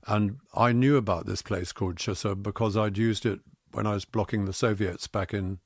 [0.07, 3.41] And I knew about this place called Chissa because I'd used it
[3.73, 5.61] when I was blocking the Soviets back in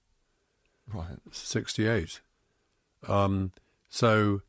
[0.92, 1.18] Right.
[1.32, 2.20] 68.
[3.08, 3.52] Um,
[3.88, 4.42] so,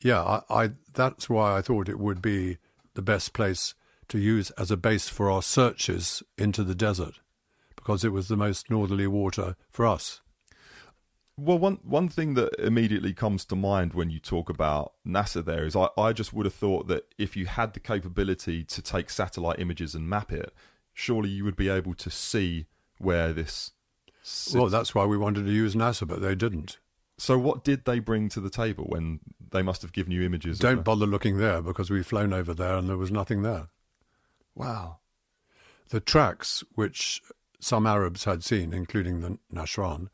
[0.00, 2.58] yeah, I, I that's why I thought it would be
[2.94, 3.74] the best place
[4.08, 7.20] to use as a base for our searches into the desert
[7.76, 10.20] because it was the most northerly water for us.
[11.36, 15.64] Well, one one thing that immediately comes to mind when you talk about NASA there
[15.64, 19.08] is I, I just would have thought that if you had the capability to take
[19.08, 20.52] satellite images and map it,
[20.92, 22.66] surely you would be able to see
[22.98, 23.70] where this.
[24.22, 24.54] Sits.
[24.54, 26.78] Well, that's why we wanted to use NASA, but they didn't.
[27.18, 29.18] So, what did they bring to the table when
[29.50, 30.58] they must have given you images?
[30.58, 33.68] Don't the- bother looking there because we've flown over there and there was nothing there.
[34.54, 34.98] Wow.
[35.88, 37.22] The tracks, which
[37.60, 40.08] some Arabs had seen, including the Nashran,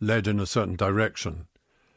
[0.00, 1.46] led in a certain direction.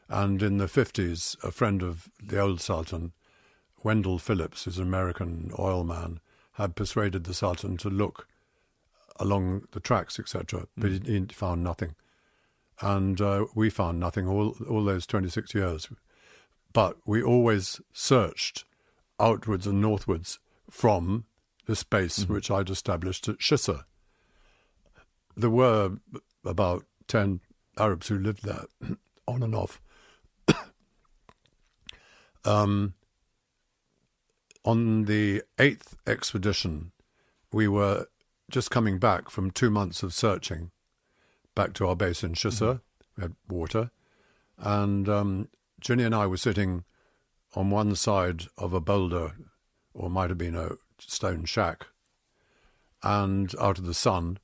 [0.08, 3.12] And in the 50s, a friend of the old Sultan,
[3.82, 6.20] Wendell Phillips, who's an American oil man,
[6.52, 8.26] had persuaded the Sultan to look
[9.20, 10.68] along the tracks, etc.
[10.76, 11.04] But hmm.
[11.04, 11.94] he, he found nothing.
[12.80, 15.88] And uh, we found nothing all, all those 26 years.
[16.72, 18.64] But we always searched
[19.18, 20.38] outwards and northwards
[20.70, 21.24] from
[21.66, 23.84] this base which I'd established at Shissa.
[25.36, 25.92] There were
[26.44, 27.40] about 10
[27.76, 28.64] Arabs who lived there,
[29.26, 29.80] on and off.
[32.44, 32.94] um,
[34.64, 36.92] on the eighth expedition,
[37.52, 38.06] we were
[38.50, 40.70] just coming back from two months of searching
[41.58, 42.80] back to our base in Shissa.
[43.16, 43.90] We had water.
[44.58, 45.48] And um,
[45.80, 46.84] Ginny and I were sitting
[47.56, 49.32] on one side of a boulder,
[49.92, 51.88] or might have been a stone shack,
[53.02, 54.38] and out of the sun,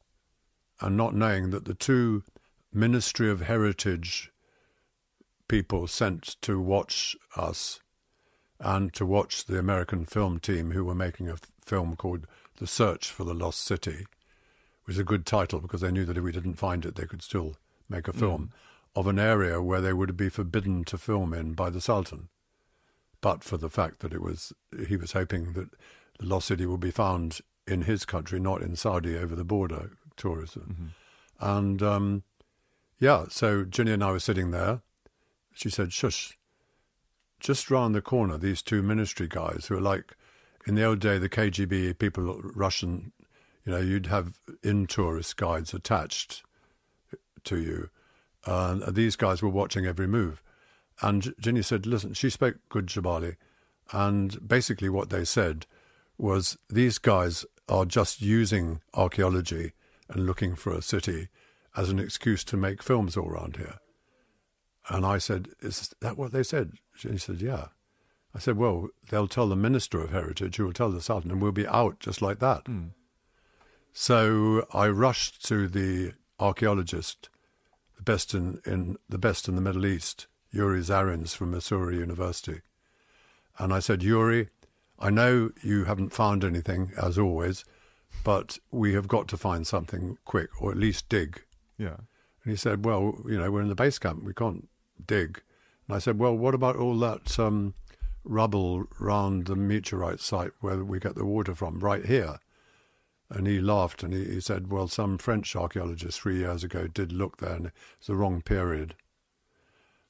[0.80, 2.24] and not knowing that the two
[2.72, 4.32] Ministry of Heritage
[5.46, 7.78] people sent to watch us
[8.58, 13.08] and to watch the American film team who were making a film called The Search
[13.08, 14.04] for the Lost City,
[14.84, 17.06] which is a good title because they knew that if we didn't find it, they
[17.06, 17.56] could still
[17.88, 18.52] make a film
[18.96, 22.28] of an area where they would be forbidden to film in by the Sultan.
[23.20, 24.52] But for the fact that it was,
[24.86, 25.70] he was hoping that
[26.18, 29.92] the lost city would be found in his country, not in Saudi over the border
[30.16, 30.92] tourism.
[31.40, 32.22] And um,
[32.98, 34.82] yeah, so Ginny and I were sitting there.
[35.52, 36.38] She said, "Shush."
[37.40, 40.16] Just round the corner, these two ministry guys who are like,
[40.66, 43.12] in the old day, the KGB people, Russian,
[43.64, 46.42] you know, you'd have in tourist guides attached
[47.44, 47.88] to you.
[48.46, 50.42] And these guys were watching every move.
[51.00, 53.36] And Ginny said, listen, she spoke good Jabali.
[53.92, 55.66] And basically, what they said
[56.18, 59.72] was these guys are just using archaeology
[60.08, 61.28] and looking for a city
[61.76, 63.78] as an excuse to make films all around here.
[64.88, 66.72] And I said, Is that what they said?
[66.94, 67.68] She said, Yeah.
[68.34, 71.40] I said, Well, they'll tell the Minister of Heritage, who will tell the Sultan, and
[71.40, 72.66] we'll be out just like that.
[72.66, 72.88] Hmm.
[73.96, 77.28] So I rushed to the archaeologist,
[77.96, 82.60] the best in, in the best in the Middle East, Yuri Zarins from Missouri University.
[83.56, 84.48] And I said, Yuri,
[84.98, 87.64] I know you haven't found anything, as always,
[88.24, 91.44] but we have got to find something quick, or at least dig.
[91.78, 91.98] Yeah.
[92.42, 94.24] And he said, Well, you know, we're in the base camp.
[94.24, 94.68] We can't
[95.06, 95.40] dig.
[95.86, 97.74] And I said, Well, what about all that um,
[98.24, 102.40] rubble round the meteorite site where we get the water from, right here?
[103.34, 107.10] And he laughed and he, he said, Well, some French archaeologists three years ago did
[107.10, 108.94] look there and it's the wrong period.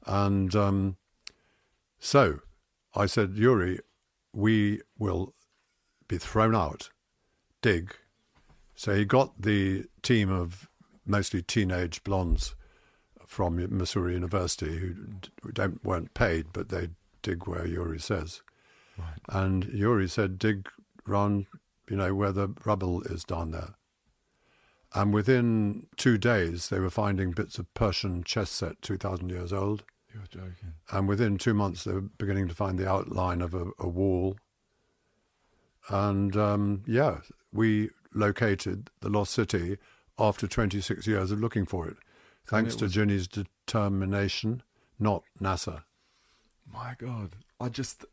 [0.07, 0.97] And um,
[1.99, 2.41] so
[2.95, 3.81] I said, Yuri,
[4.35, 5.35] we will
[6.07, 6.91] be thrown out,
[7.63, 7.97] dig.
[8.77, 10.69] So he got the team of
[11.07, 12.55] mostly teenage blondes
[13.27, 14.95] from Missouri University who
[15.53, 16.91] don't, weren't paid, but they
[17.23, 18.43] dig where Yuri says.
[18.99, 19.19] Right.
[19.29, 20.69] And Yuri said, dig
[21.07, 21.47] round,
[21.89, 23.75] you know, where the rubble is down there.
[24.95, 29.83] And within two days, they were finding bits of Persian chess set, 2,000 years old.
[30.13, 30.75] You're joking.
[30.93, 34.37] And within two months, they were beginning to find the outline of a, a wall.
[35.89, 37.19] And um, yeah,
[37.53, 39.79] we located the lost city
[40.19, 41.97] after 26 years of looking for it,
[42.47, 44.63] thanks it to was- Ginny's determination,
[44.99, 45.83] not NASA.
[46.73, 47.37] My God.
[47.61, 48.05] I just.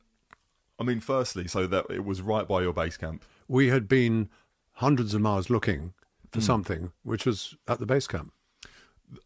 [0.79, 3.23] I mean, firstly, so that it was right by your base camp.
[3.51, 4.29] We had been
[4.75, 5.93] hundreds of miles looking
[6.31, 8.31] for something which was at the base camp.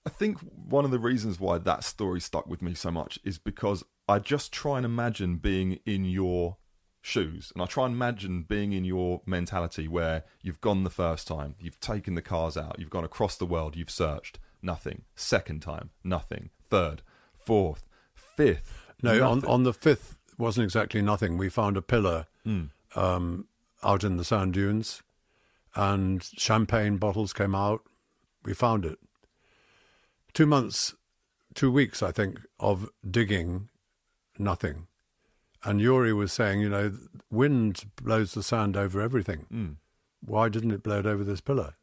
[0.03, 3.38] I think one of the reasons why that story stuck with me so much is
[3.38, 6.57] because I just try and imagine being in your
[7.03, 7.51] shoes.
[7.53, 11.53] And I try and imagine being in your mentality where you've gone the first time,
[11.59, 15.03] you've taken the cars out, you've gone across the world, you've searched, nothing.
[15.15, 16.49] Second time, nothing.
[16.67, 17.03] Third,
[17.35, 18.73] fourth, fifth.
[19.03, 21.38] No, on, on the fifth wasn't exactly nothing.
[21.38, 22.71] We found a pillar Mm.
[22.95, 23.47] um,
[23.86, 25.02] out in the sand dunes,
[25.76, 27.82] and champagne bottles came out.
[28.43, 28.98] We found it.
[30.34, 30.95] Two months,
[31.54, 33.69] two weeks, I think, of digging,
[34.38, 34.88] nothing.
[35.63, 36.91] And Yuri was saying, you know,
[37.32, 39.45] wind blows the sand over everything.
[39.52, 39.76] Mm.
[40.24, 41.74] Why didn't it blow it over this pillar?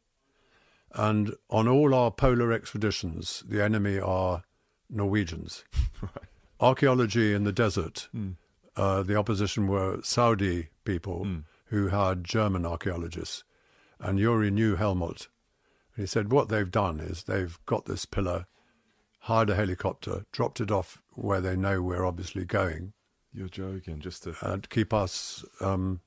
[0.93, 4.43] And on all our polar expeditions, the enemy are
[4.89, 5.63] Norwegians.
[6.01, 6.27] Right.
[6.59, 8.35] Archaeology in the desert, Mm.
[8.75, 11.43] uh, the opposition were Saudi people Mm.
[11.65, 13.43] Who had German archaeologists.
[13.99, 15.27] And Yuri knew Helmut.
[15.95, 18.45] And he said, what they've done is they've got this pillar,
[19.21, 22.93] hired a helicopter, dropped it off where they know we're obviously going,
[23.31, 23.99] You're joking.
[23.99, 24.35] Just to.
[24.41, 26.01] and keep us um,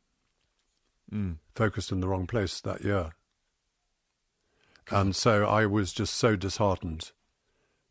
[1.12, 1.36] Mm.
[1.54, 3.12] focused in the wrong place that year.
[4.90, 7.12] And so I was just so disheartened.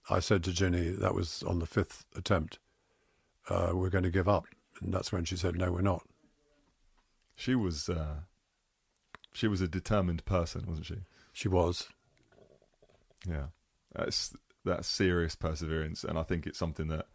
[0.09, 2.59] I said to Ginny, that was on the fifth attempt,
[3.49, 4.45] uh, we're going to give up.
[4.81, 6.05] And that's when she said, no, we're not.
[7.35, 7.89] She was.
[7.89, 8.21] Uh,
[9.33, 10.97] she was a determined person, wasn't she?
[11.33, 11.89] She was.
[13.27, 13.47] Yeah,
[13.93, 17.07] that's that's serious perseverance, and I think it's something that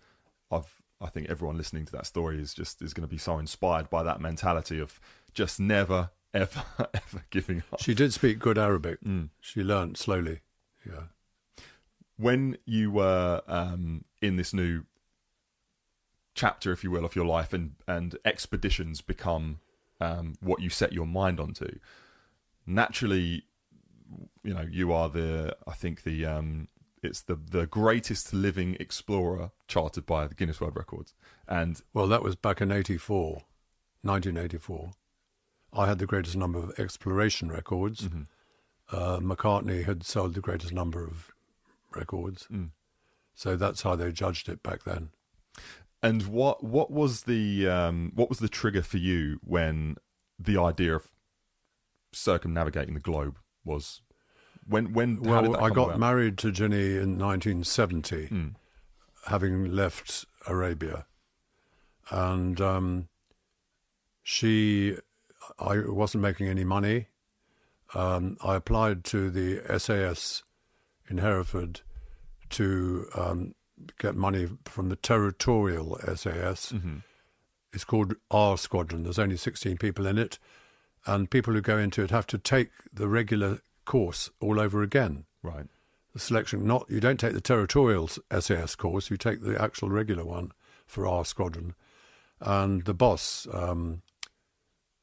[0.51, 0.81] I've.
[1.03, 3.89] I think everyone listening to that story is just is going to be so inspired
[3.89, 5.01] by that mentality of
[5.33, 6.63] just never, ever,
[6.95, 7.81] ever giving up.
[7.81, 9.01] She did speak good Arabic.
[9.03, 9.31] Mm.
[9.41, 10.41] She learnt slowly.
[10.87, 11.05] Yeah.
[12.19, 14.85] When you were um, in this new
[16.35, 19.61] chapter, if you will, of your life, and and expeditions become
[20.01, 21.79] um, what you set your mind onto,
[22.67, 23.45] naturally,
[24.43, 25.57] you know, you are the.
[25.67, 26.27] I think the.
[26.27, 26.69] Um,
[27.03, 31.15] it's the the greatest living explorer charted by the Guinness World Records,
[31.49, 33.43] and Well, that was back in 84,
[34.03, 34.93] 1984.
[35.73, 38.09] I had the greatest number of exploration records.
[38.09, 38.27] Mhm.
[38.91, 41.31] Uh, McCartney had sold the greatest number of
[41.95, 42.49] records.
[42.51, 42.73] Mm.
[43.35, 45.11] So that's how they judged it back then.
[46.03, 49.97] And what what was the um, what was the trigger for you when
[50.39, 51.09] the idea of
[52.13, 54.01] circumnavigating the globe was
[54.67, 55.99] when when Well, I got about?
[55.99, 58.55] married to Ginny in 1970, Mm.
[59.27, 61.07] having left Arabia.
[62.11, 63.09] And um,
[64.23, 64.97] she,
[65.59, 67.07] I wasn't making any money.
[67.95, 70.43] Um, I applied to the SAS
[71.09, 71.81] in Hereford
[72.51, 73.55] to um,
[73.99, 76.73] get money from the territorial SAS.
[76.73, 77.03] Mhm.
[77.73, 79.05] It's called R Squadron.
[79.05, 80.39] There's only 16 people in it.
[81.07, 85.25] And people who go into it have to take the regular course all over again.
[85.43, 85.67] Right.
[86.13, 90.25] The selection, not you don't take the territorial SAS course, you take the actual regular
[90.25, 90.53] one
[90.87, 91.75] for R Squadron.
[92.41, 94.03] And the boss, um,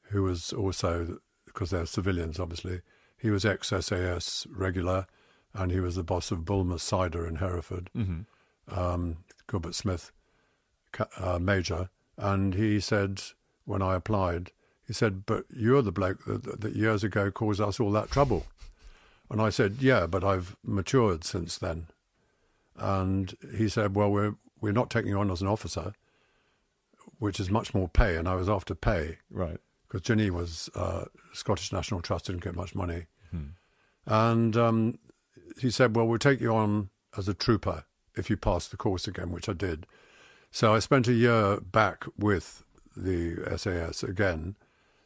[0.09, 2.81] who was also, because they're civilians obviously,
[3.17, 5.07] he was ex SAS regular
[5.53, 8.21] and he was the boss of Bulmer Cider in Hereford hmm
[8.69, 9.17] um,
[9.49, 10.11] Gilbert Smith,
[11.17, 13.21] uh, Major, and he said
[13.65, 14.51] when I applied,
[14.85, 18.45] he said, "But you're the bloke that, that years ago caused us all that trouble."
[19.29, 21.87] And I said, "Yeah, but I've matured since then."
[22.77, 25.93] And he said, "Well, we're we're not taking you on as an officer,
[27.19, 29.57] which is much more pay." And I was after pay Right.
[29.87, 33.47] because Ginny was uh, Scottish National Trust didn't get much money, Hmm.
[34.05, 34.99] and um,
[35.59, 37.83] he said, "Well, we'll take you on as a trooper
[38.17, 39.85] if you pass the course again," which I did.
[40.51, 42.63] So I spent a year back with
[42.95, 44.55] the SAS again,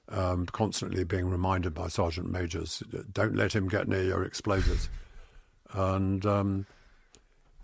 [0.10, 4.89] um, constantly being reminded by sergeant majors, "Don't let him get near your explosives,"
[5.74, 6.26] and.
[6.26, 6.65] Um,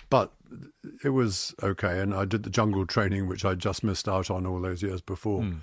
[0.09, 0.31] but
[1.03, 4.45] it was okay, and I did the jungle training, which I just missed out on
[4.45, 5.59] all those years before Mm.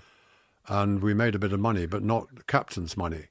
[0.68, 3.28] and we made a bit of money, but not captain's money.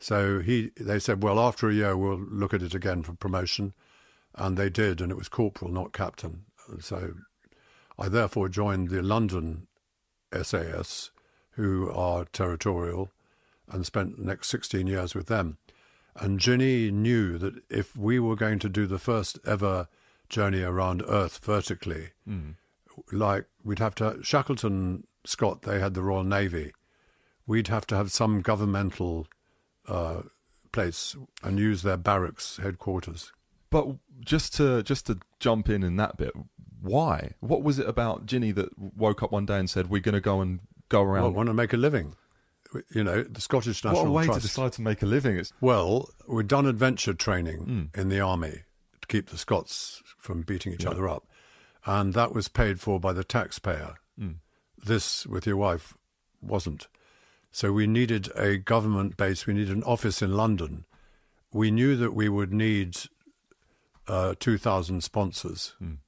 [0.00, 3.74] So he, they said, well, after a year we'll look at it again for promotion,
[4.36, 6.44] and they did, and it was corporal, not captain.
[6.68, 7.14] And so
[7.98, 9.66] I therefore joined the London
[10.42, 11.10] SAS,
[11.52, 13.10] who are territorial,
[13.68, 15.58] and spent the next 16 years with them.
[16.14, 19.88] And Ginny knew that if we were going to do the first ever
[20.28, 22.54] journey around Earth vertically, Mm.
[23.12, 26.72] like we'd have to Shackleton Scott they had the Royal Navy
[27.46, 29.26] we'd have to have some governmental
[29.86, 30.22] uh,
[30.72, 33.32] place and use their barracks headquarters
[33.76, 36.32] But just to just to jump in in that bit,
[36.80, 37.32] why?
[37.40, 40.20] What was it about Ginny that woke up one day and said, "We're going to
[40.20, 41.34] go and go well, around"?
[41.34, 42.14] want to make a living
[42.90, 45.36] you know the Scottish what National a way Trust to decide to make a living!
[45.36, 47.98] It's well we'd done adventure training Mm.
[47.98, 48.64] in the army
[49.00, 50.90] to keep the Scots from beating each Yeah.
[50.90, 51.24] other up
[51.86, 54.36] and that was paid for by the taxpayer Mm.
[54.76, 55.94] this with your wife
[56.42, 56.88] wasn't.
[57.52, 60.84] So we needed a government base, we needed an office in London.
[61.52, 62.96] We knew that we would need
[64.08, 65.98] uh, 2,000 sponsors, Mm.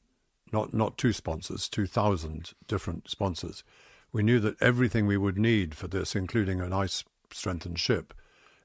[0.52, 3.64] not, not two sponsors, 2,000 different sponsors.
[4.12, 8.14] We knew that everything we would need for this, including an ice strengthened ship,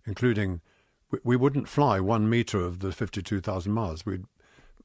[0.05, 0.61] including
[1.11, 4.05] we, we wouldn't fly one meter of the 52,000 miles.
[4.05, 4.25] We'd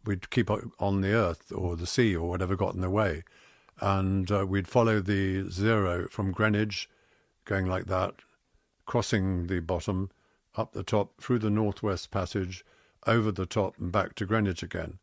[0.04, 3.22] we'd keep on the earth or the sea or whatever got in the way,
[3.80, 6.88] and uh, we'd follow the zero from Greenwich,
[7.44, 8.14] going like that,
[8.86, 10.10] crossing the bottom,
[10.56, 12.64] up the top, through the northwest passage,
[13.08, 14.98] over the top, and back to Greenwich again.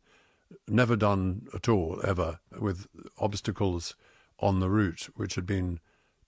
[0.68, 2.86] Never done at all, ever, with
[3.18, 3.96] obstacles
[4.38, 5.80] on the route which had been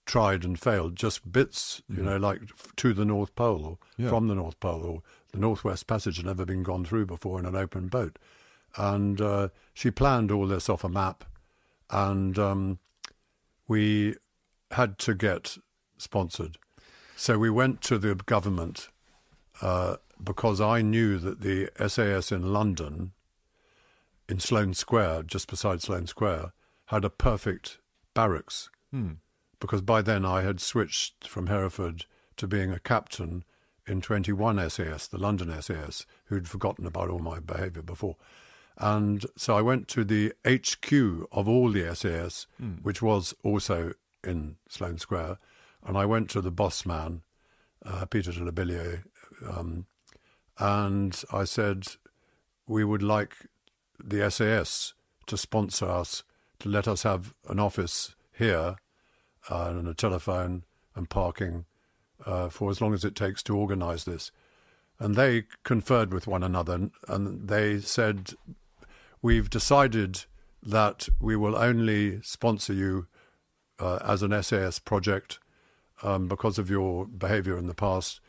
[0.05, 2.05] tried and failed, just bits, you mm-hmm.
[2.05, 2.41] know, like
[2.75, 4.09] to the North Pole or yeah.
[4.09, 5.01] from the North Pole or
[5.31, 8.17] the Northwest Passage had never been gone through before in an open boat.
[8.75, 11.23] And uh, she planned all this off a map,
[11.89, 12.79] and um,
[13.67, 14.15] we
[14.71, 15.57] had to get
[15.97, 16.57] sponsored.
[17.15, 18.89] So we went to the government
[19.61, 23.13] uh, because I knew that the SAS in London,
[24.27, 26.53] in Sloane Square, just beside Sloane Square,
[26.87, 27.77] had a perfect
[28.13, 28.69] barracks.
[28.91, 29.13] Hmm.
[29.59, 32.05] Because by then I had switched from Hereford
[32.37, 33.43] to being a captain
[33.85, 38.15] in 21 SAS, the London SAS, who'd forgotten about all my behaviour before.
[38.77, 42.81] And so I went to the HQ of all the SAS, mm.
[42.81, 43.93] which was also
[44.23, 45.37] in Sloane Square,
[45.85, 47.21] and I went to the boss man,
[47.85, 49.03] uh, Peter de la Billiere,
[49.47, 49.85] um,
[50.57, 51.87] and I said,
[52.67, 53.35] we would like
[54.03, 54.93] the SAS
[55.27, 56.23] to sponsor us,
[56.59, 58.75] to let us have an office here
[59.49, 60.63] uh, and a telephone
[60.95, 61.65] and parking
[62.25, 64.31] uh, for as long as it takes to organise this.
[64.99, 68.31] And they conferred with one another and they said,
[69.21, 70.25] We've decided
[70.61, 73.07] that we will only sponsor you
[73.79, 75.39] uh, as an SAS project
[76.03, 78.19] um, because of your behaviour in the past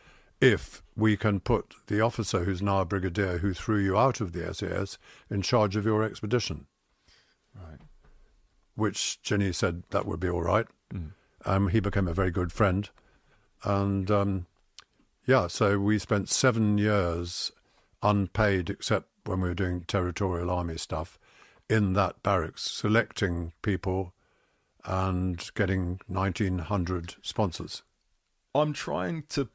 [0.41, 4.33] if we can put the officer who's now a brigadier who threw you out of
[4.33, 4.99] the SAS
[5.31, 6.67] in charge of your expedition.
[7.55, 7.81] Right.
[8.75, 10.67] Which Ginny said that would be all right.
[10.93, 11.13] Mm.
[11.45, 12.89] Um, he became a very good friend.
[13.65, 14.47] And um,
[15.27, 17.53] yeah, so we spent seven years
[18.03, 21.19] unpaid except when we were doing territorial army stuff
[21.69, 24.13] in that barracks, selecting people
[24.85, 27.83] and getting 1900 sponsors.
[28.55, 29.49] I'm trying to,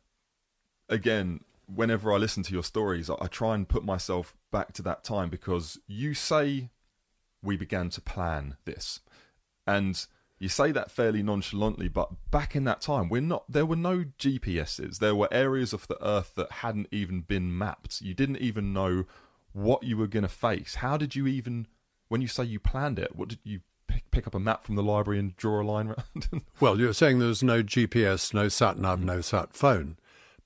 [0.89, 1.41] again,
[1.73, 5.29] whenever I listen to your stories, I, try and put myself back to that time
[5.29, 6.69] because you say
[7.41, 8.99] we began to plan this.
[9.67, 10.05] And
[10.38, 13.45] you say that fairly nonchalantly, but back in that time, we're not.
[13.49, 14.99] There were no GPSs.
[14.99, 18.01] There were areas of the Earth that hadn't even been mapped.
[18.01, 19.05] You didn't even know
[19.53, 20.75] what you were going to face.
[20.75, 21.67] How did you even,
[22.09, 24.75] when you say you planned it, what did you pick, pick up a map from
[24.75, 26.43] the library and draw a line around?
[26.59, 29.05] well, you're saying there's no GPS, no sat nav, hmm.
[29.05, 29.97] no sat phone,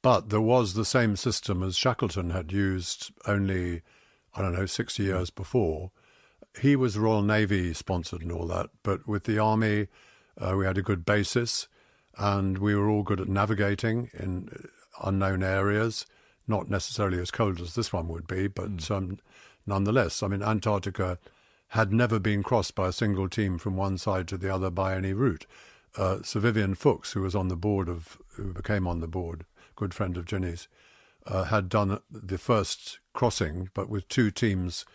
[0.01, 3.81] but there was the same system as Shackleton had used only,
[4.33, 5.91] I don't know, 60 years before.
[6.61, 9.87] He was Royal Navy sponsored and all that, but with the Army,
[10.37, 11.67] uh, we had a good basis
[12.17, 14.49] and we were all good at navigating in
[15.01, 16.05] unknown areas
[16.49, 18.91] not necessarily as cold as this one would be, but mm.
[18.91, 19.19] um,
[19.65, 21.19] nonetheless, I mean, Antarctica
[21.69, 24.95] had never been crossed by a single team from one side to the other by
[24.95, 25.45] any route.
[25.95, 29.45] Uh, Sir Vivian Fuchs, who was on the board of, who became on the board,
[29.79, 30.67] good friend of Ginny's,
[31.25, 34.85] uh, had done the first crossing, but with two teams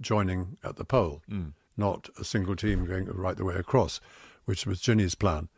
[0.00, 1.52] joining at the pole, mm.
[1.76, 4.00] not a single team going right the way across,
[4.44, 5.48] which was Ginny's plan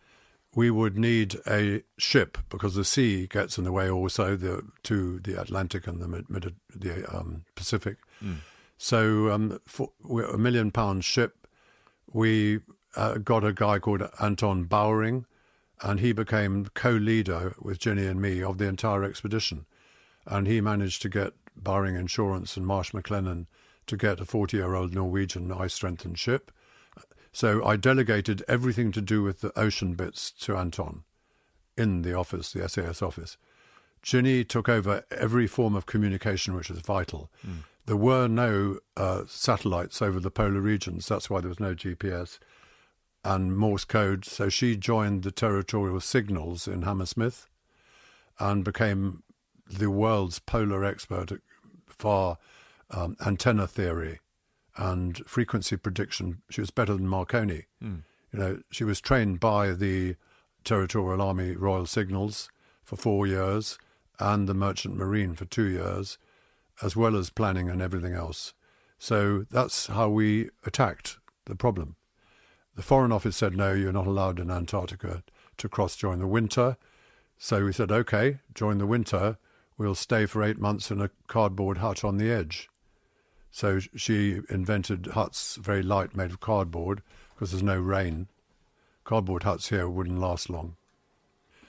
[0.56, 5.20] we would need a ship because the sea gets in the way also the, to
[5.20, 7.98] the Atlantic and the, mid, the um, Pacific.
[8.24, 8.38] Mm.
[8.78, 11.46] So um, for a million pound ship,
[12.10, 12.60] we
[12.96, 15.26] uh, got a guy called Anton Bowring,
[15.82, 19.66] and he became co-leader with Ginny and me of the entire expedition.
[20.26, 23.46] And he managed to get Bowring Insurance and Marsh McLennan
[23.86, 26.50] to get a 40-year-old Norwegian ice-strengthened ship.
[27.32, 31.04] So I delegated everything to do with the ocean bits to Anton
[31.76, 33.36] in the office, the SAS office.
[34.02, 37.30] Ginny took over every form of communication which was vital.
[37.46, 37.64] Mm.
[37.86, 41.06] There were no uh, satellites over the polar regions.
[41.06, 42.38] That's why there was no GPS
[43.26, 44.24] and Morse code.
[44.24, 47.48] So she joined the territorial signals in Hammersmith
[48.38, 49.24] and became
[49.68, 51.32] the world's polar expert
[51.86, 52.38] for
[52.90, 54.20] um, antenna theory
[54.76, 56.42] and frequency prediction.
[56.50, 57.64] She was better than Marconi.
[57.82, 58.04] Mm.
[58.32, 60.16] You know, she was trained by the
[60.64, 62.48] Territorial Army Royal Signals
[62.84, 63.78] for four years
[64.20, 66.18] and the Merchant Marine for two years,
[66.82, 68.54] as well as planning and everything else.
[68.98, 71.96] So that's how we attacked the problem.
[72.76, 75.22] The Foreign Office said, no, you're not allowed in Antarctica
[75.56, 76.76] to cross during the winter.
[77.38, 79.38] So we said, okay, during the winter,
[79.78, 82.68] we'll stay for eight months in a cardboard hut on the edge.
[83.50, 87.02] So she invented huts very light, made of cardboard,
[87.34, 88.28] because there's no rain.
[89.04, 90.76] Cardboard huts here wouldn't last long.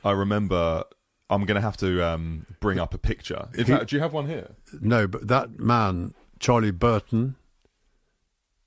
[0.04, 0.84] I remember
[1.30, 3.48] I'm going to have to um, bring up a picture.
[3.56, 4.52] He- fact, do you have one here?
[4.82, 7.36] No, but that man, Charlie Burton,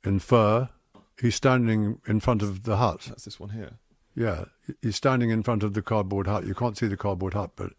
[0.05, 0.71] in fur,
[1.21, 3.07] he's standing in front of the hut.
[3.09, 3.79] That's this one here.
[4.15, 4.47] Yeah,
[4.83, 6.47] he's standing in front of the cardboard hut.
[6.47, 7.73] You can't see the cardboard hut, but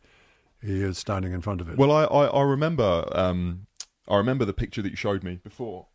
[0.62, 1.78] he is standing in front of it.
[1.78, 3.68] Well, I I, I remember um,
[4.08, 5.88] I remember the picture that you showed me before.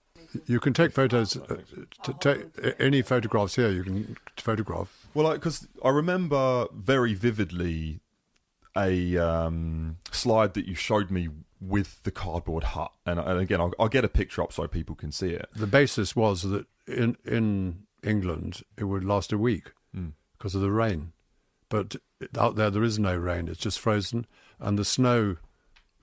[0.47, 1.37] you can take photos.
[1.37, 1.59] Uh,
[2.03, 3.71] to take any photographs here.
[3.71, 5.07] You can photograph.
[5.15, 8.01] Well, because I remember very vividly
[8.77, 11.29] a um, slide that you showed me
[11.61, 14.95] with the cardboard hut, and, and again, I'll, I'll get a picture up so people
[14.95, 15.49] can see it.
[15.55, 20.13] The basis was that in in England it would last a week Mm.
[20.37, 21.13] because of the rain,
[21.69, 21.97] but
[22.39, 23.49] out there there is no rain.
[23.49, 24.27] It's just frozen,
[24.61, 25.37] and the snow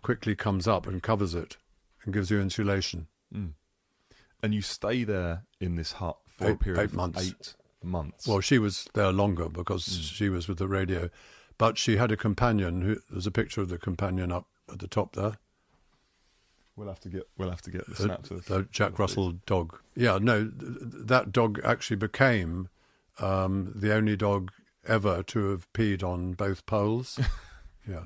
[0.01, 1.57] quickly comes up and covers it
[2.03, 3.07] and gives you insulation.
[3.34, 3.53] Mm.
[4.41, 7.21] And you stay there in this hut for a period eight of months.
[7.27, 8.27] eight months.
[8.27, 11.09] Well, she was there longer because she was with the radio,
[11.57, 12.81] but she had a companion.
[12.81, 15.38] Who there's a picture of the companion up at the top there.
[16.76, 19.78] We'll have to get we'll have to get the the, of the Jack Russell dog.
[19.95, 22.69] Yeah, no, th- that dog actually became
[23.19, 24.51] um, the only dog
[24.86, 27.19] ever to have peed on both poles.
[27.89, 28.05] yeah.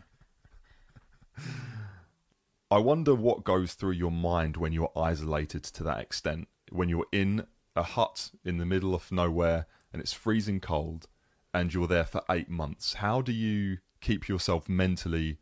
[2.69, 6.47] I wonder what goes through your mind when you're isolated to that extent.
[6.69, 11.07] When you're in a hut in the middle of nowhere and it's freezing cold
[11.53, 12.95] and you're there for eight months.
[12.95, 15.37] How do you keep yourself mentally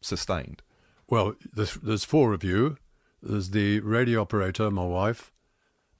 [0.00, 0.62] sustained?
[1.08, 2.76] Well, there's, there's four of you.
[3.22, 5.32] There's the radio operator, my wife,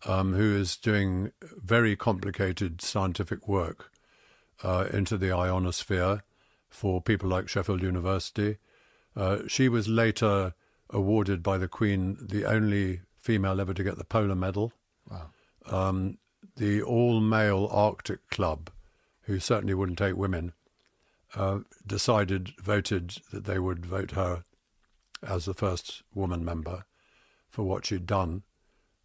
[0.07, 3.91] um, who is doing very complicated scientific work
[4.63, 6.23] uh, into the ionosphere
[6.69, 8.59] for people like Sheffield University.
[9.17, 10.55] Uh, she was later
[10.91, 14.73] awarded by the Queen the only female ever to get the Polar Medal.
[15.11, 15.31] Wow.
[15.67, 16.19] Um,
[16.57, 18.71] the all male Arctic Club,
[19.23, 20.53] who certainly wouldn't take women,
[21.35, 24.45] uh, decided, voted that they would vote her
[25.27, 26.85] as the first woman member
[27.49, 28.43] for what she'd done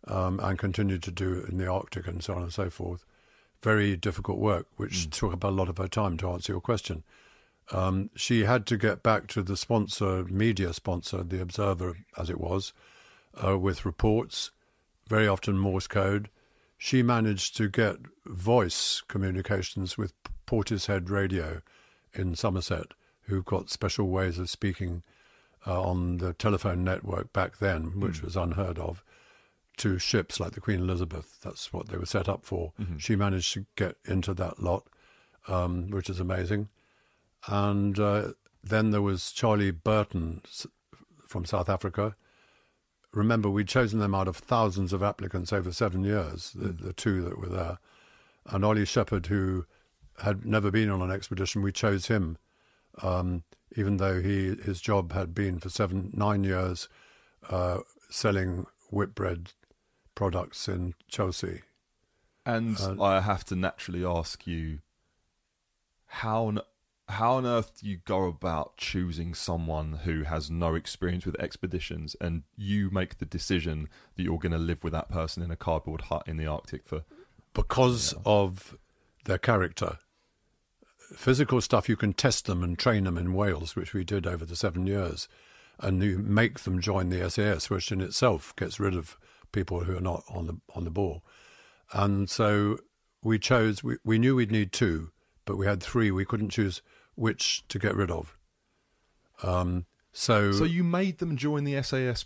[0.08, 3.06] um, and continued to do in the Arctic and so on and so forth.
[3.62, 7.04] Very difficult work, which took up a lot of her time to answer your question.
[7.72, 12.40] Um, she had to get back to the sponsor, media sponsor, the Observer, as it
[12.40, 12.74] was,
[13.42, 14.52] uh, with reports,
[15.08, 16.30] very often Morse code.
[16.78, 20.14] She managed to get voice communications with
[20.46, 21.62] Portishead Radio
[22.14, 22.94] in Somerset,
[23.24, 25.04] who got special ways of speaking
[25.66, 29.04] uh, on the telephone network back then, which was unheard of,
[29.78, 31.40] to ships like the Queen Elizabeth.
[31.42, 32.74] That's what they were set up for.
[32.98, 34.86] She managed to get into that lot,
[35.48, 36.70] um, which is amazing.
[37.48, 38.34] And uh,
[38.64, 40.42] then there was Charlie Burton
[41.28, 42.16] from South Africa.
[43.14, 47.22] Remember, we'd chosen them out of thousands of applicants over seven years, the, the two
[47.24, 47.78] that were there.
[48.46, 49.66] And Ollie Shepherd, who
[50.24, 52.38] had never been on an expedition, we chose him,
[53.02, 53.44] um,
[53.76, 56.88] even though he his job had been for seven, nine years
[57.50, 59.52] uh, selling whitbread
[60.16, 61.62] products in Chelsea.
[62.46, 64.80] And I have to naturally ask you
[66.08, 66.60] how on,
[67.08, 72.16] how on earth do you go about choosing someone who has no experience with expeditions
[72.22, 75.56] and you make the decision that you're going to live with that person in a
[75.56, 77.04] cardboard hut in the Arctic for
[77.54, 78.78] because of
[79.26, 79.98] their character.
[81.16, 84.46] Physical stuff, you can test them and train them in Wales, which we did over
[84.46, 85.28] the seven years.
[85.80, 89.18] And you make them join the SAS, which in itself gets rid of
[89.52, 91.24] people who are not on the on the ball.
[91.92, 92.78] And so
[93.24, 93.84] we chose.
[93.84, 95.12] We, we knew we'd need two,
[95.46, 96.12] but we had three.
[96.12, 96.82] We couldn't choose
[97.16, 98.38] which to get rid of.
[99.42, 102.26] Um, so, So you made them join the SAS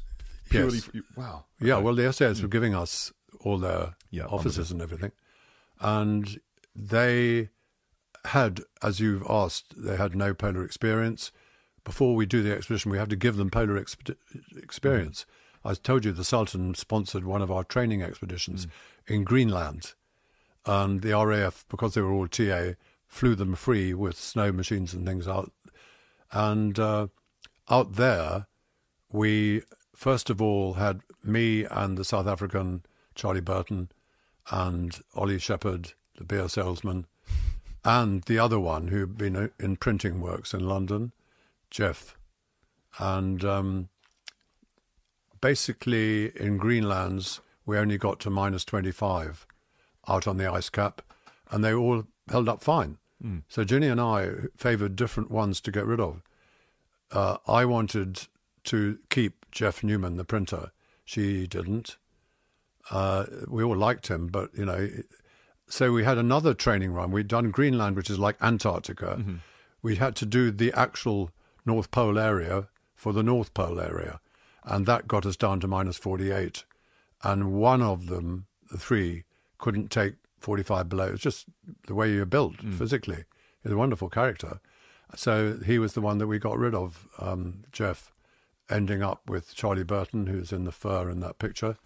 [0.50, 0.84] purely Yes.
[0.86, 1.46] for, wow.
[1.60, 1.84] yeah, Okay.
[1.84, 5.12] well, the SAS were giving us all their Yeah, offices and everything,
[5.80, 6.40] and
[6.76, 7.50] they
[8.28, 11.32] had, as you've asked, they had no polar experience.
[11.84, 14.16] Before we do the expedition, we have to give them polar exp-
[14.56, 15.26] experience.
[15.64, 18.68] I told you the Sultan sponsored one of our training expeditions
[19.08, 19.94] in Greenland,
[20.66, 22.74] and the RAF, because they were all TA,
[23.08, 25.52] flew them free with snow machines and things out.
[26.32, 27.08] And uh,
[27.70, 28.48] out there,
[29.12, 29.64] we
[29.96, 32.84] first of all had me and the South African
[33.16, 33.90] Charlie Burton
[34.52, 37.08] and Ollie Shepherd, the beer salesman,
[37.88, 41.14] and the other one who'd been in printing works in London,
[41.72, 42.18] Jeff.
[43.00, 43.88] And um,
[45.40, 49.48] basically, in Greenlands, we only got to minus 25
[50.06, 51.02] out on the ice cap,
[51.50, 52.98] and they all held up fine.
[53.48, 56.22] So Ginny and I favoured different ones to get rid of.
[57.10, 58.28] Uh, I wanted
[58.66, 60.72] to keep Jeff Newman, the printer.
[61.06, 61.96] She didn't.
[62.92, 64.90] Uh, we all liked him, but you know,
[65.68, 67.12] so we had another training run.
[67.12, 69.22] We'd done Greenland, which is like Antarctica.
[69.82, 71.32] We had to do the actual
[71.66, 74.20] North Pole area for the North Pole area.
[74.64, 76.64] And that got us down to minus 48.
[77.24, 79.24] And one of them, the three,
[79.58, 81.06] couldn't take 45 below.
[81.06, 81.46] It's just
[81.88, 82.74] the way you're built mm.
[82.74, 83.26] physically.
[83.64, 84.60] He's a wonderful character.
[85.16, 88.12] So he was the one that we got rid of, um, Jeff,
[88.70, 91.78] ending up with Charlie Burton, who's in the fur in that picture,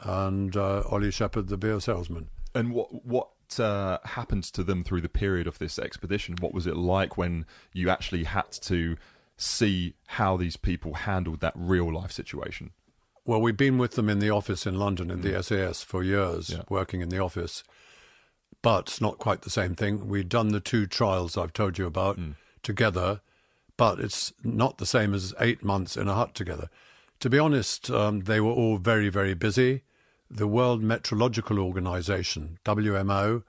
[0.00, 2.28] and uh, Ollie Shepherd, the beer salesman.
[2.54, 6.36] And what what uh, happened to them through the period of this expedition?
[6.40, 8.96] What was it like when you actually had to
[9.36, 12.72] see how these people handled that real life situation?
[13.24, 15.22] Well, we've been with them in the office in London in mm.
[15.22, 16.62] the SAS for years, yeah.
[16.68, 17.62] working in the office
[18.62, 20.08] but it's not quite the same thing.
[20.08, 22.34] We'd done the two trials I've told you about mm.
[22.62, 23.20] together,
[23.76, 26.68] but it's not the same as eight months in a hut together.
[27.20, 29.82] To be honest, um, they were all very, very busy.
[30.30, 33.42] The World Metrological Organization, WMO,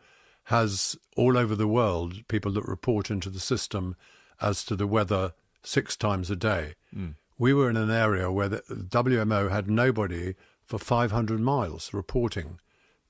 [0.45, 3.95] has all over the world people that report into the system
[4.41, 6.73] as to the weather six times a day.
[6.95, 7.15] Mm.
[7.37, 12.59] We were in an area where the WMO had nobody for 500 miles reporting.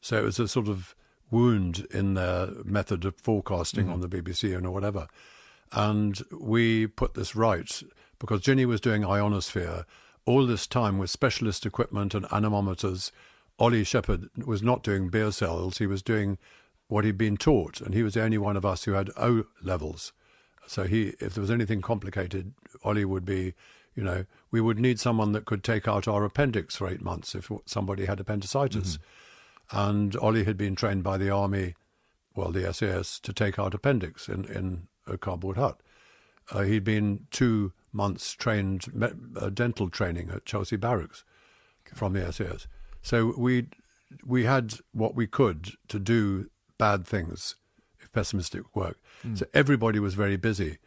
[0.01, 0.95] So it was a sort of
[1.29, 3.93] wound in their method of forecasting mm-hmm.
[3.93, 5.07] on the BBC and or whatever.
[5.71, 7.81] And we put this right
[8.19, 9.85] because Ginny was doing ionosphere
[10.25, 13.11] all this time with specialist equipment and anemometers.
[13.61, 16.39] Ollie Shepherd was not doing beer cells, he was doing
[16.87, 19.45] what he'd been taught, and he was the only one of us who had O
[19.61, 20.13] levels.
[20.65, 23.53] So he, if there was anything complicated, Ollie would be,
[23.93, 27.35] you know, we would need someone that could take out our appendix for eight months
[27.35, 28.97] if somebody had appendicitis.
[28.97, 29.77] Mm-hmm.
[29.77, 31.75] And Ollie had been trained by the army,
[32.35, 35.79] well, the SAS, to take out appendix in, in a cardboard hut.
[36.51, 38.85] Uh, he'd been two months trained,
[39.39, 41.23] uh, dental training at Chelsea Barracks
[41.85, 41.95] okay.
[41.95, 42.65] from the SAS.
[43.01, 43.67] So we
[44.25, 47.55] we had what we could to do bad things,
[47.99, 48.97] if pessimistic work.
[49.25, 49.37] Mm.
[49.37, 50.77] So everybody was very busy.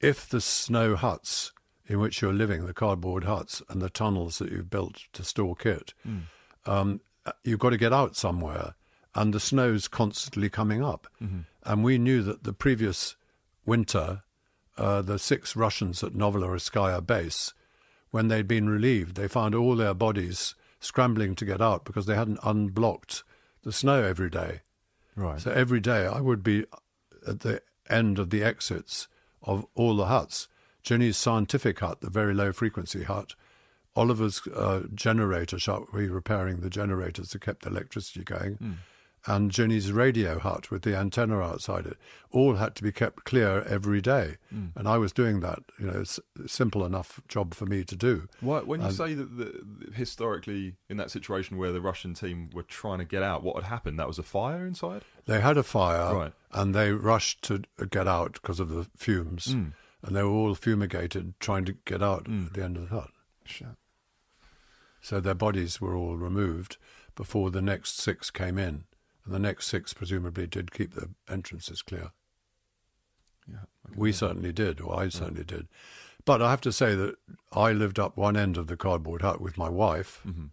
[0.00, 1.52] If the snow huts
[1.86, 5.56] in which you're living, the cardboard huts and the tunnels that you've built to store
[5.56, 6.22] kit, mm.
[6.66, 7.00] um,
[7.44, 8.74] you've got to get out somewhere,
[9.14, 11.06] and the snow's constantly coming up.
[11.22, 11.40] Mm-hmm.
[11.64, 13.16] And we knew that the previous
[13.66, 14.22] winter,
[14.78, 17.52] uh, the six Russians at Novorossiyskaya base,
[18.10, 22.14] when they'd been relieved, they found all their bodies scrambling to get out because they
[22.16, 23.22] hadn't unblocked
[23.62, 24.60] the snow every day.
[25.14, 25.40] Right.
[25.40, 26.64] So every day I would be
[27.26, 29.08] at the end of the exits
[29.42, 30.48] of all the huts.
[30.82, 33.34] Ginny's scientific hut, the very low frequency hut,
[33.96, 38.74] Oliver's uh, generator shop, we repairing the generators that kept the electricity going, mm.
[39.30, 41.96] And Ginny's radio hut with the antenna outside it,
[42.32, 44.38] all had to be kept clear every day.
[44.52, 44.72] Mm.
[44.74, 45.60] And I was doing that.
[45.78, 48.26] You know, it's a simple enough job for me to do.
[48.40, 52.50] Why, when you and, say that the, historically in that situation where the Russian team
[52.52, 54.00] were trying to get out, what had happened?
[54.00, 55.02] That was a fire inside.
[55.26, 56.32] They had a fire, right.
[56.52, 59.54] and they rushed to get out because of the fumes.
[59.54, 59.74] Mm.
[60.02, 62.46] And they were all fumigated, trying to get out hmm.
[62.46, 63.10] at the end of the hut.
[63.44, 63.68] Shit.
[65.02, 66.78] So their bodies were all removed
[67.14, 68.84] before the next six came in.
[69.24, 72.12] And the next six presumably did keep the entrances clear.
[73.46, 73.64] Yeah,
[73.94, 75.56] we certainly did, or I certainly yeah.
[75.56, 75.68] did.
[76.24, 77.16] But I have to say that
[77.52, 80.46] I lived up one end of the cardboard hut with my wife, mm-hmm.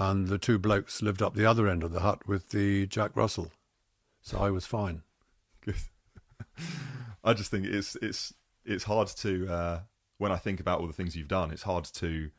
[0.00, 3.16] and the two blokes lived up the other end of the hut with the Jack
[3.16, 3.50] Russell.
[4.22, 5.02] So I was fine.
[5.62, 5.76] Good.
[7.24, 9.80] I just think it's it's it's hard to uh,
[10.18, 11.50] when I think about all the things you've done.
[11.50, 12.30] It's hard to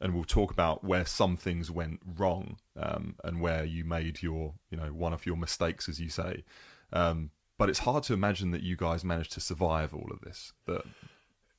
[0.00, 4.54] and we'll talk about where some things went wrong um, and where you made your,
[4.70, 6.44] you know, one of your mistakes, as you say.
[6.92, 10.52] Um, but it's hard to imagine that you guys managed to survive all of this.
[10.66, 10.84] That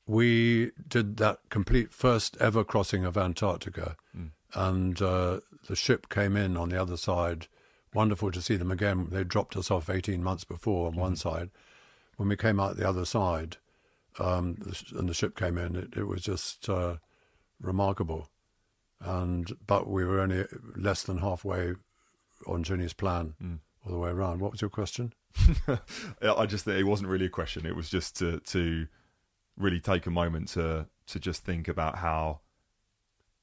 [0.05, 4.29] we did that complete first ever crossing of Antarctica, mm.
[4.53, 7.47] and uh, the ship came in on the other side.
[7.93, 9.07] Wonderful to see them again.
[9.11, 10.99] They dropped us off 18 months before on mm.
[10.99, 11.49] one side.
[12.17, 13.57] When we came out the other side,
[14.19, 16.97] um, and the ship came in, it, it was just uh,
[17.61, 18.29] remarkable.
[18.99, 20.45] And but we were only
[20.75, 21.73] less than halfway
[22.45, 23.59] on Ginny's plan mm.
[23.85, 24.41] all the way around.
[24.41, 25.13] What was your question?
[26.21, 27.65] I just think it wasn't really a question.
[27.65, 28.87] It was just to to
[29.55, 32.41] really take a moment to to just think about how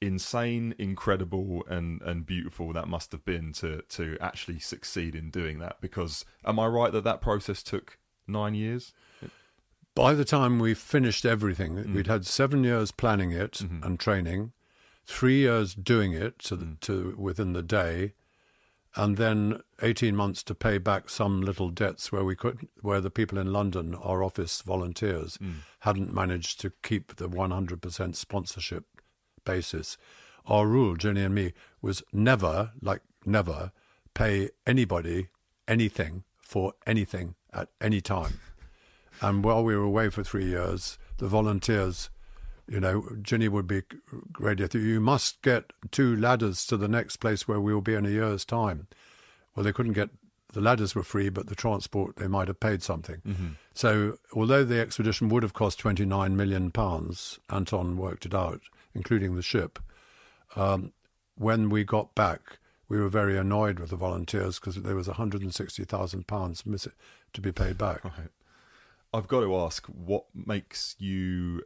[0.00, 5.58] insane, incredible, and and beautiful that must have been to to actually succeed in doing
[5.60, 5.80] that.
[5.80, 8.92] Because am I right that that process took nine years?
[9.94, 11.94] By the time we finished everything, mm.
[11.94, 13.84] we'd had seven years planning it mm-hmm.
[13.84, 14.52] and training,
[15.06, 16.80] three years doing it to, the, mm.
[16.80, 18.14] to within the day,
[18.96, 23.10] and then 18 months to pay back some little debts where we could where the
[23.10, 25.54] people in London our office volunteers mm.
[25.80, 28.84] hadn't managed to keep the 100% sponsorship
[29.44, 29.96] basis
[30.46, 33.72] our rule Ginny and me was never like never
[34.14, 35.28] pay anybody
[35.66, 38.34] anything for anything at any time
[39.20, 42.10] and while we were away for three years, the volunteers.
[42.66, 43.82] You know, Ginny would be
[44.32, 44.58] great.
[44.72, 48.10] You must get two ladders to the next place where we will be in a
[48.10, 48.86] year's time.
[49.54, 50.08] Well, they couldn't get
[50.54, 53.20] the ladders were free, but the transport they might have paid something.
[53.26, 53.48] Mm-hmm.
[53.74, 58.62] So, although the expedition would have cost twenty nine million pounds, Anton worked it out,
[58.94, 59.78] including the ship.
[60.56, 60.92] Um,
[61.36, 62.58] when we got back,
[62.88, 66.26] we were very annoyed with the volunteers because there was one hundred and sixty thousand
[66.26, 68.04] pounds to be paid back.
[68.04, 68.30] Right.
[69.14, 71.62] I've got to ask, what makes you?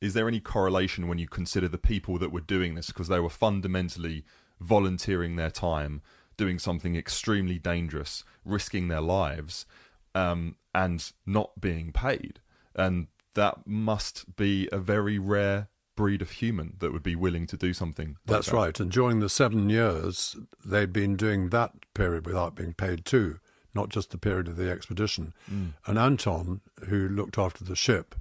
[0.00, 3.20] Is there any correlation when you consider the people that were doing this because they
[3.20, 4.24] were fundamentally
[4.60, 6.02] volunteering their time?
[6.36, 9.66] doing something extremely dangerous, risking their lives,
[10.14, 12.40] um, and not being paid.
[12.74, 17.56] And that must be a very rare breed of human that would be willing to
[17.56, 18.08] do something.
[18.08, 18.56] Like That's that.
[18.56, 18.80] right.
[18.80, 23.38] And during the seven years, they'd been doing that period without being paid too,
[23.76, 25.32] not just the period of the expedition.
[25.48, 25.74] Mm.
[25.86, 28.16] And Anton, who looked after the ship,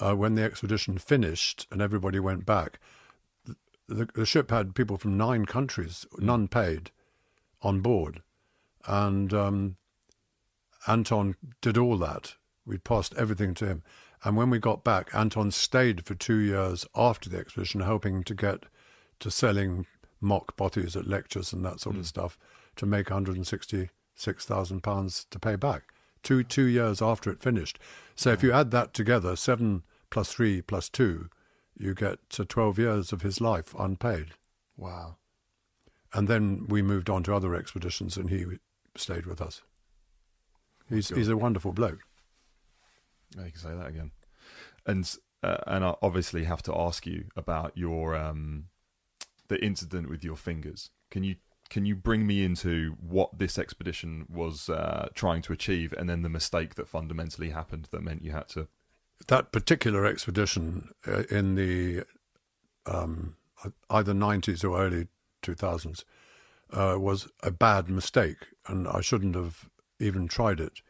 [0.00, 2.78] uh, when the expedition finished and everybody went back,
[3.88, 6.90] the, the ship had people from nine countries, none paid
[7.60, 8.22] on board.
[8.86, 9.76] And um,
[10.86, 12.34] Anton did all that.
[12.64, 13.82] We passed everything to him.
[14.24, 18.34] And when we got back, Anton stayed for two years after the expedition, hoping to
[18.34, 18.64] get
[19.20, 19.86] to selling
[20.20, 22.00] mock bodies at lectures and that sort mm.
[22.00, 22.38] of stuff
[22.76, 23.10] to make
[24.18, 25.84] £166,000 to pay back.
[26.22, 27.78] Two, two years after it finished.
[28.14, 31.28] So if you add that together, seven plus three plus two,
[31.76, 34.28] you get to 12 years of his life unpaid.
[34.76, 35.16] Wow.
[36.12, 38.46] And then we moved on to other expeditions, and he
[38.96, 39.62] stayed with us.
[40.88, 42.00] He's he's a wonderful bloke.
[43.36, 44.12] You can say that again.
[44.86, 45.12] And
[45.42, 48.66] uh, and I obviously have to ask you about your um,
[49.48, 50.90] the incident with your fingers.
[51.10, 51.36] Can you
[51.70, 56.22] can you bring me into what this expedition was uh, trying to achieve, and then
[56.22, 58.68] the mistake that fundamentally happened that meant you had to?
[59.28, 62.04] That particular expedition uh, in the
[62.86, 63.36] um,
[63.90, 65.08] either nineties or early
[65.44, 66.04] 2000s,
[66.72, 69.68] uh, was a bad mistake, and I shouldn't have
[70.00, 70.80] even tried it.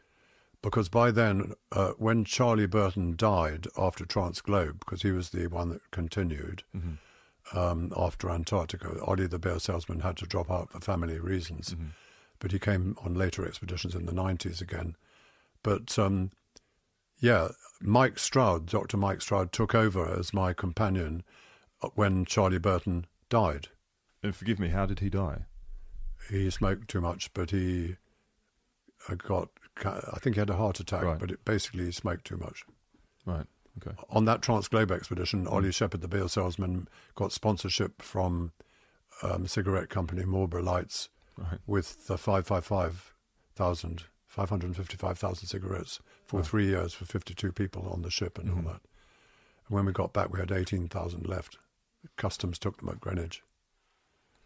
[0.61, 5.69] Because by then, uh, when Charlie Burton died after Transglobe, because he was the one
[5.69, 6.93] that continued mm-hmm.
[7.53, 11.87] Um, after Antarctica, Ollie the bear salesman had to drop out for family reasons, mm-hmm.
[12.39, 14.95] but he came on later expeditions in the 90s again.
[15.63, 16.31] But um,
[17.19, 17.49] yeah,
[17.81, 18.97] Mike Stroud, Dr.
[18.97, 21.23] Mike Stroud, took over as my companion
[21.81, 23.69] uh, when Charlie Burton died.
[24.23, 25.45] And forgive me, how did he die?
[26.29, 27.97] He smoked too much, but he
[29.07, 29.49] uh, got,
[29.85, 31.19] I think he had a heart attack, right.
[31.19, 32.63] but it basically he smoked too much.
[33.25, 33.45] Right.
[33.77, 33.95] Okay.
[34.09, 35.51] On that Transglobe expedition, mm.
[35.51, 38.51] Ollie Shepherd, the beer salesman, got sponsorship from
[39.21, 41.59] um, cigarette company Marlboro Lights right.
[41.67, 46.45] with the 555,000, 555,000 cigarettes for right.
[46.45, 48.67] three years for 52 people on the ship and mm-hmm.
[48.67, 48.81] all that.
[49.67, 51.57] And when we got back, we had 18,000 left.
[52.17, 53.41] Customs took them at Greenwich.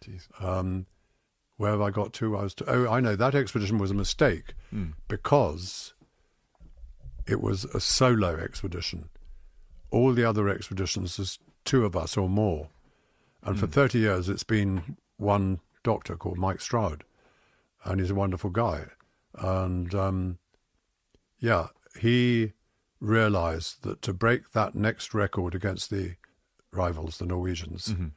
[0.04, 0.28] Jeez.
[0.42, 0.86] Um,
[1.58, 2.38] where have I got to?
[2.38, 4.94] I was to, oh, I know that expedition was a mistake mm.
[5.10, 5.94] because
[7.28, 9.10] it was a solo expedition.
[9.92, 12.70] All the other expeditions, there's two of us or more,
[13.44, 13.60] and mm.
[13.60, 13.72] for hmm.
[13.72, 17.04] thirty years it's been one doctor called Mike Stroud,
[17.84, 18.86] and he's a wonderful guy,
[19.36, 20.38] and um,
[21.40, 21.68] yeah,
[22.00, 22.54] he
[23.00, 26.16] realised that to break that next record against the
[26.72, 27.88] rivals, the Norwegians.
[27.88, 28.08] Mm-hmm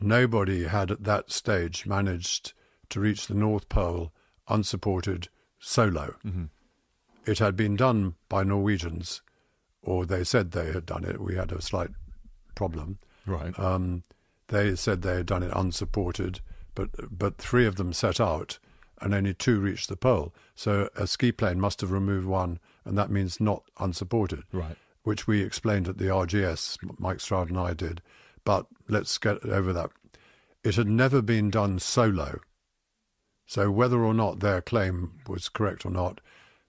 [0.00, 2.52] Nobody had at that stage managed
[2.90, 4.12] to reach the North Pole
[4.48, 5.28] unsupported
[5.58, 6.16] solo.
[6.24, 6.44] Mm-hmm.
[7.24, 9.22] It had been done by Norwegians,
[9.86, 11.20] or they said they had done it.
[11.20, 11.90] We had a slight
[12.54, 12.98] problem.
[13.24, 13.58] Right.
[13.58, 14.02] Um,
[14.48, 16.40] they said they had done it unsupported,
[16.74, 18.58] but but three of them set out,
[19.00, 20.34] and only two reached the pole.
[20.54, 24.44] So a ski plane must have removed one, and that means not unsupported.
[24.52, 24.76] Right.
[25.02, 26.78] Which we explained at the RGS.
[26.98, 28.02] Mike Stroud and I did
[28.46, 29.90] but let's get over that.
[30.64, 32.40] It had never been done solo.
[33.44, 36.20] So whether or not their claim was correct or not,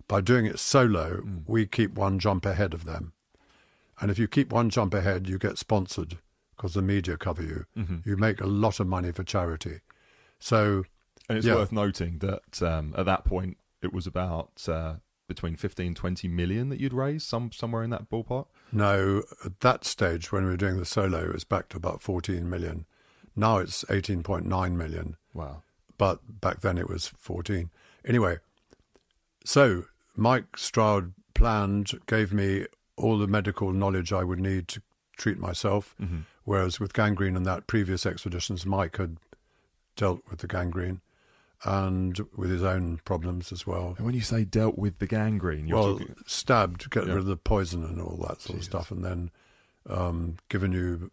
[0.08, 1.44] by doing it solo, mm.
[1.46, 3.14] we keep one jump ahead of them.
[4.00, 6.18] And if you keep one jump ahead, you get sponsored
[6.56, 7.66] because the media cover you.
[7.78, 8.10] Mm-hmm.
[8.10, 9.82] You make a lot of money for charity.
[10.40, 10.84] So,
[11.30, 11.56] and it's yeah.
[11.56, 14.96] worth noting that um, at that point it was about uh,
[15.28, 18.48] between 15 20 million that you'd raised, some somewhere in that ballpark.
[18.72, 22.02] No, at that stage when we were doing the solo, it was back to about
[22.02, 22.86] 14 million.
[23.36, 25.16] Now it's 18.9 million.
[25.34, 25.62] Wow.
[25.98, 27.70] But back then it was 14.
[28.06, 28.38] Anyway,
[29.44, 29.86] so
[30.18, 32.66] Mike Stroud planned, gave me
[32.98, 34.82] all the medical knowledge I would need to
[35.16, 35.96] treat myself.
[36.02, 36.20] Mm-hmm.
[36.44, 39.18] Whereas with gangrene and that previous expeditions, Mike had
[39.96, 41.02] dealt with the gangrene.
[41.66, 43.96] and with his own problems as well.
[43.98, 47.14] And when you say dealt with the gangrene, you're Well, talking, stabbed get Yeah.
[47.14, 48.60] rid of the poison and all that sort Jesus.
[48.60, 49.32] of stuff, and then
[49.90, 51.10] um, given you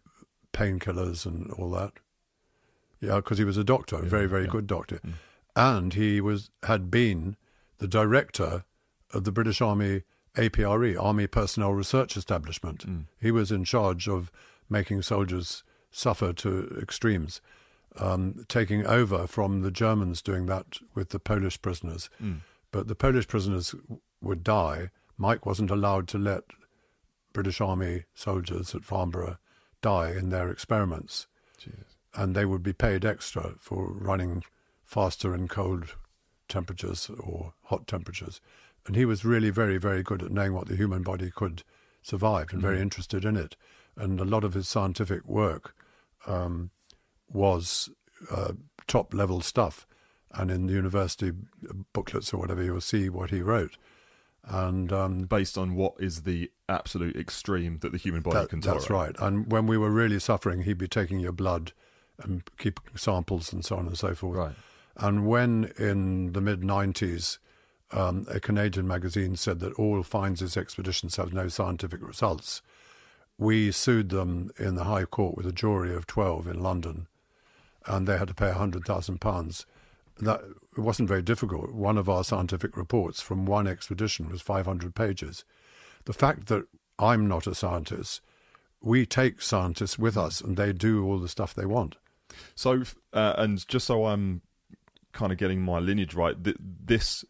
[0.53, 1.93] painkillers and all that.
[2.99, 4.51] Yeah, because he was a doctor, a Yeah, very, very yeah.
[4.51, 5.13] good doctor, Mm.
[5.55, 7.37] and he was had been
[7.79, 8.65] the director
[9.15, 10.03] of the British Army
[10.35, 12.85] APRE, Army Personnel Research Establishment.
[12.87, 13.05] Mm.
[13.19, 14.31] He was in charge of
[14.69, 17.41] making soldiers suffer to extremes,
[17.97, 22.09] um, taking over from the Germans doing that with the Polish prisoners.
[22.21, 22.41] Mm.
[22.71, 23.73] But the Polish prisoners
[24.21, 24.89] would die.
[25.17, 26.43] Mike wasn't allowed to let
[27.31, 29.37] British Army soldiers at Farnborough
[29.81, 31.95] die in their experiments, Jesus.
[32.13, 34.43] and they would be paid extra for running
[34.83, 35.95] faster in cold
[36.47, 38.41] temperatures or hot temperatures.
[38.85, 41.63] And he was really very, very good at knowing what the human body could
[42.01, 42.81] survive and very Mhm.
[42.83, 43.55] interested in it.
[43.97, 45.75] And a lot of his scientific work
[46.27, 46.71] um,
[47.31, 47.89] was
[48.31, 48.53] uh,
[48.87, 49.85] top level stuff.
[50.31, 51.31] And in the university
[51.93, 53.77] booklets or whatever, you'll see what he wrote.
[54.43, 58.61] And um, based on what is the absolute extreme that the human body that- can
[58.61, 58.81] tolerate.
[58.81, 59.15] that's right.
[59.19, 61.71] And when we were really suffering, he'd be taking your blood
[62.19, 64.37] and keeping samples and so on and so forth.
[64.37, 64.55] Right.
[64.97, 67.37] And when in the mid 90s,
[67.91, 72.61] um, a Canadian magazine said that all Fiennes' expeditions have no scientific results,
[73.37, 77.07] we sued them in the High Court with a jury of 12 in London,
[77.85, 79.65] and they had to pay £100,000.
[80.19, 80.41] That
[80.77, 81.71] it wasn't very difficult.
[81.71, 85.43] One of our scientific reports from one expedition was 500 pages.
[86.05, 86.67] The fact that
[86.97, 88.21] I'm not a scientist,
[88.81, 91.97] we take scientists with us and they do all the stuff they want.
[92.55, 94.41] So, uh, and just so I'm
[95.11, 97.25] kind of getting my lineage right, th- this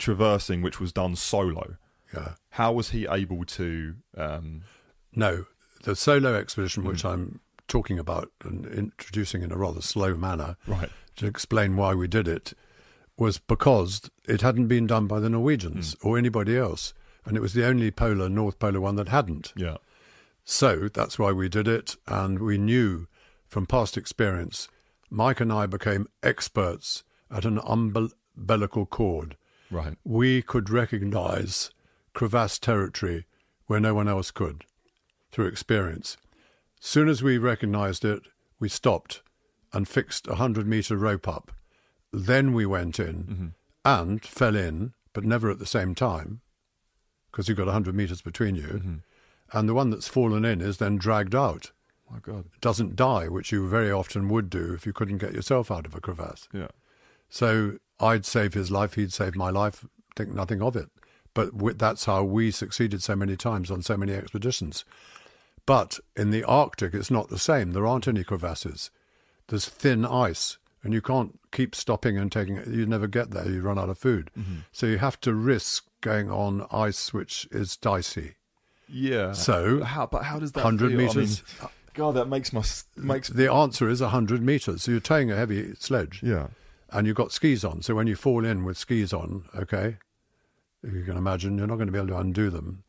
[0.00, 1.76] traversing, which was done solo,
[2.12, 2.34] Yeah.
[2.50, 3.94] how was he able to?
[4.16, 4.62] Um,
[5.14, 5.46] No,
[5.82, 10.90] the solo expedition, which I'm talking about and introducing in a rather slow manner right.
[11.16, 12.52] to explain why we did it,
[13.16, 16.94] was because it hadn't been done by the Norwegians or anybody else.
[17.24, 19.52] And it was the only polar, North Polar one that hadn't.
[19.56, 19.76] Yeah.
[20.44, 21.96] So that's why we did it.
[22.06, 23.06] And we knew
[23.46, 24.68] from past experience,
[25.10, 29.36] Mike and I became experts at an umbilical cord.
[29.70, 29.96] Right.
[30.04, 31.70] We could recognize
[32.12, 33.26] crevasse territory
[33.66, 34.64] where no one else could
[35.30, 36.16] through experience.
[36.80, 38.22] Soon as we recognized it,
[38.58, 39.22] we stopped
[39.72, 41.52] and fixed a 100 meter rope up.
[42.12, 43.46] Then we went in mm-hmm.
[43.84, 46.40] and fell in, but never at the same time,
[47.30, 48.62] because you've got 100 meters between you.
[48.62, 48.94] Mm-hmm.
[49.52, 51.70] And the one that's fallen in is then dragged out.
[52.10, 52.46] My God.
[52.60, 55.94] Doesn't die, which you very often would do if you couldn't get yourself out of
[55.94, 56.48] a crevasse.
[56.52, 56.68] Yeah.
[57.28, 59.84] So I'd save his life, he'd save my life,
[60.16, 60.88] think nothing of it.
[61.34, 64.84] But that's how we succeeded so many times on so many expeditions.
[65.66, 67.72] But in the Arctic, it's not the same.
[67.72, 68.90] There aren't any crevasses.
[69.48, 72.66] There's thin ice, and you can't keep stopping and taking it.
[72.66, 73.48] You never get there.
[73.48, 74.30] You run out of food.
[74.38, 74.60] Mm-hmm.
[74.72, 78.34] So you have to risk going on ice which is dicey.
[78.88, 79.32] Yeah.
[79.32, 80.06] So, how?
[80.06, 80.64] But how does that?
[80.64, 81.00] 100 feel?
[81.00, 81.42] I meters.
[81.60, 82.64] mean, God, that makes my
[82.96, 83.28] makes.
[83.28, 84.82] The answer is 100 meters.
[84.82, 86.22] So you're towing a heavy sledge.
[86.22, 86.48] Yeah.
[86.92, 87.82] And you've got skis on.
[87.82, 89.96] So when you fall in with skis on, okay,
[90.82, 92.84] you can imagine you're not going to be able to undo them.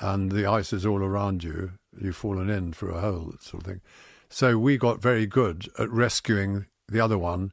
[0.00, 1.72] And the ice is all around you.
[1.96, 3.80] You've fallen in through a hole, that sort of thing.
[4.28, 7.52] So we got very good at rescuing the other one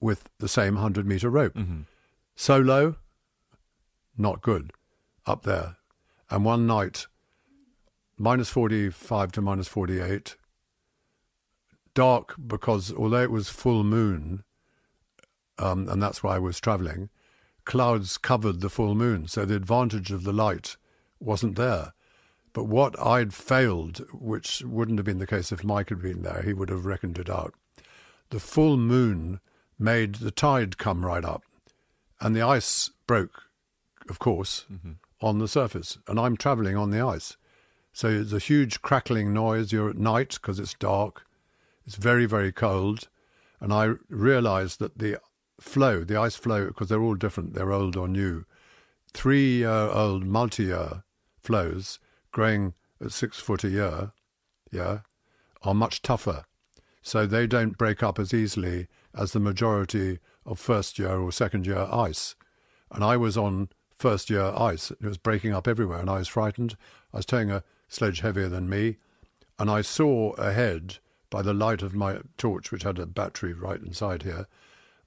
[0.00, 1.54] with the same 100 meter rope.
[1.54, 1.82] Mm-hmm.
[2.34, 2.96] Solo,
[4.16, 4.72] not good
[5.26, 5.76] up there.
[6.28, 7.06] And one night,
[8.18, 10.36] minus 45 to minus 48,
[11.94, 14.44] dark because although it was full moon,
[15.58, 17.10] um, and that's why I was travelling,
[17.64, 20.76] clouds covered the full moon, so the advantage of the light
[21.20, 21.92] wasn't there.
[22.52, 26.42] But what I'd failed, which wouldn't have been the case if Mike had been there,
[26.42, 27.54] he would have reckoned it out.
[28.30, 29.40] The full moon
[29.78, 31.42] made the tide come right up,
[32.20, 33.44] and the ice broke,
[34.08, 34.66] of course,
[35.20, 35.98] on the surface.
[36.08, 37.36] And I'm travelling on the ice.
[37.92, 39.72] So it's a huge crackling noise.
[39.72, 41.24] You're at night because it's dark.
[41.86, 43.08] It's very, very cold.
[43.60, 45.18] And I realized that the
[45.62, 48.44] floe, the ice floe, because they're all different, they're old or new,
[49.12, 51.04] three year old multi year
[51.40, 51.98] floes
[52.30, 54.10] growing at six foot a year,
[54.70, 55.00] yeah,
[55.62, 56.44] are much tougher.
[57.02, 61.66] So they don't break up as easily as the majority of first year or second
[61.66, 62.34] year ice.
[62.90, 64.90] And I was on first year ice.
[64.90, 66.76] It was breaking up everywhere, and I was frightened.
[67.12, 68.96] I was towing a sledge heavier than me,
[69.58, 70.98] and I saw ahead
[71.30, 74.46] by the light of my torch, which had a battery right inside here,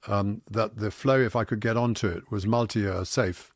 [0.07, 3.51] um, that the floe, if I could get onto it, was multi-year safe.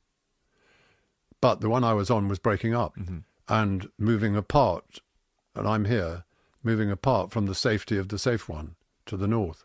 [1.42, 2.96] But the one I was on was breaking up
[3.48, 5.00] and moving apart,
[5.56, 6.26] and I'm here,
[6.64, 8.76] moving apart from the safety of the safe one
[9.06, 9.64] to the north.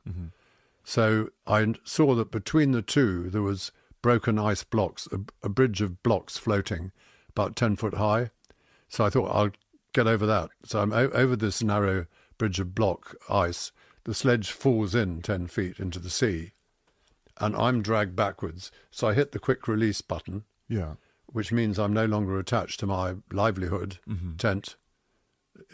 [0.84, 3.72] So I saw that between the two there was
[4.02, 6.92] broken ice blocks, a, a bridge of blocks floating
[7.30, 8.30] about 10 foot high.
[8.88, 9.50] So I thought I'll
[9.92, 10.50] get over that.
[10.64, 12.06] So I'm o- over this narrow
[12.38, 13.72] bridge of block ice.
[14.04, 16.52] The sledge falls in 10 feet into the sea
[17.38, 18.70] and I'm dragged backwards.
[18.90, 20.94] So I hit the quick release button, Yeah.
[21.26, 23.98] which means I'm no longer attached to my livelihood,
[24.38, 24.76] tent,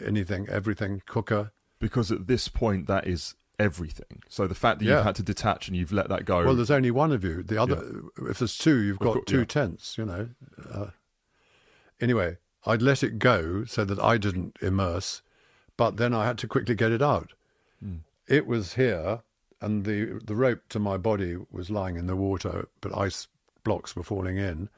[0.03, 1.51] anything, everything, cooker.
[1.79, 4.21] Because at this point, that is everything.
[4.29, 4.97] So the fact that Yeah.
[4.97, 6.43] you've had to detach and you've let that go.
[6.45, 7.43] Well, there's only one of you.
[7.43, 9.45] The other, if there's two, you've got two yeah.
[9.45, 9.97] tents.
[9.97, 10.29] You know.
[10.71, 10.87] Uh,
[11.99, 15.21] anyway, I'd let it go so that I didn't immerse,
[15.77, 17.33] but then I had to quickly get it out.
[18.27, 19.23] It was here,
[19.61, 23.27] and the the rope to my body was lying in the water, but ice
[23.63, 24.69] blocks were falling in,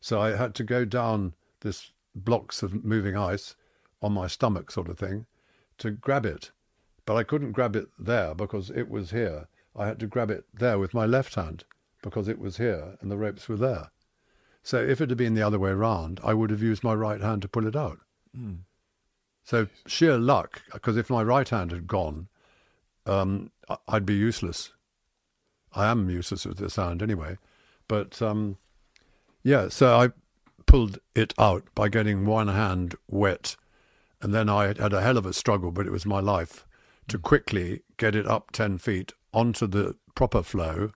[0.00, 3.54] so I had to go down this blocks of moving ice
[4.02, 5.26] on my stomach, sort of thing,
[5.78, 6.50] to grab it.
[7.04, 9.48] But I couldn't grab it there because it was here.
[9.76, 11.64] I had to grab it there with my left hand
[12.02, 13.90] because it was here and the ropes were there.
[14.62, 17.20] So if it had been the other way round, I would have used my right
[17.20, 17.98] hand to pull it out.
[18.34, 18.54] Hmm.
[19.42, 22.28] So sheer luck, because if my right hand had gone,
[23.06, 23.50] um,
[23.88, 24.72] I'd be useless.
[25.72, 27.38] I am useless with this hand anyway.
[27.88, 28.56] But um,
[29.42, 30.10] yeah, so I
[30.66, 33.56] pulled it out by getting one hand wet.
[34.22, 36.66] And then I had a hell of a struggle, but it was my life
[37.08, 40.90] to quickly get it up 10 feet onto the proper floe,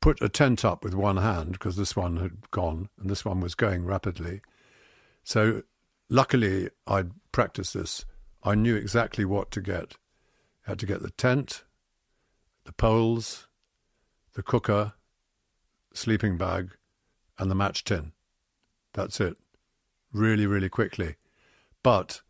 [0.00, 3.40] put a tent up with one hand because this one had gone and this one
[3.40, 4.40] was going rapidly.
[5.24, 5.62] So
[6.08, 8.04] luckily I'd practiced this.
[8.42, 9.96] I knew exactly what to get.
[10.66, 11.64] Had to get the tent,
[12.64, 13.46] the poles,
[14.34, 14.92] the cooker,
[15.92, 16.70] sleeping bag,
[17.38, 18.12] and the match tin.
[18.92, 19.36] That's it.
[20.12, 21.16] Really, really quickly.
[21.82, 22.20] But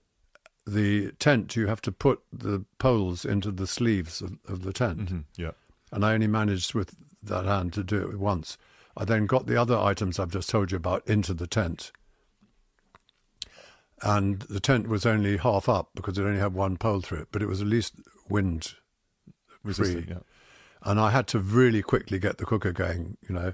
[0.66, 5.10] the tent, you have to put the poles into the sleeves of, of the tent.
[5.10, 5.52] Mhm, Yeah.
[5.90, 8.56] And I only managed with that hand to do it once.
[8.96, 11.90] I then got the other items I've just told you about into the tent.
[14.02, 17.28] And the tent was only half up because it only had one pole through it,
[17.32, 17.94] but it was at least
[18.30, 18.74] wind
[19.72, 20.06] free.
[20.08, 20.18] yeah.
[20.82, 23.52] And I had to really quickly get the cooker going, you know,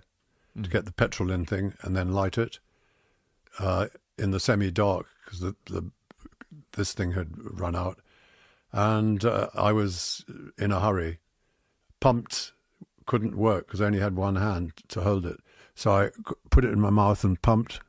[0.57, 0.65] Mm.
[0.65, 2.59] to get the petrol in thing and then light it
[3.59, 5.91] uh, in the semi dark because the, the
[6.73, 8.01] this thing had run out.
[8.73, 10.25] And uh, I was
[10.59, 11.19] in a hurry,
[12.01, 12.53] pumped,
[13.07, 15.41] couldn't work because I only had one hand to hold it.
[15.75, 16.11] So I
[16.51, 17.81] put it in my mouth and pumped,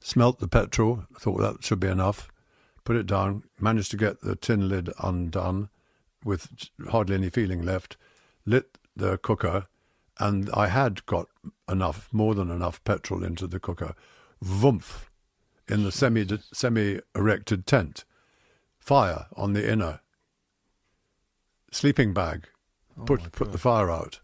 [0.00, 2.28] smelt the petrol, thought that should be enough,
[2.84, 5.68] put it down, managed to get the tin lid undone
[6.24, 6.48] with
[6.88, 7.96] hardly any feeling left,
[8.44, 9.66] lit the cooker,
[10.18, 11.28] and I had got
[11.68, 13.94] enough, more than enough petrol into the cooker.
[14.44, 15.08] Vumph!
[15.68, 18.04] In the semi semi erected tent.
[18.78, 20.00] Fire on the inner.
[21.70, 22.48] Sleeping bag.
[22.98, 24.18] Oh Put put the fire out.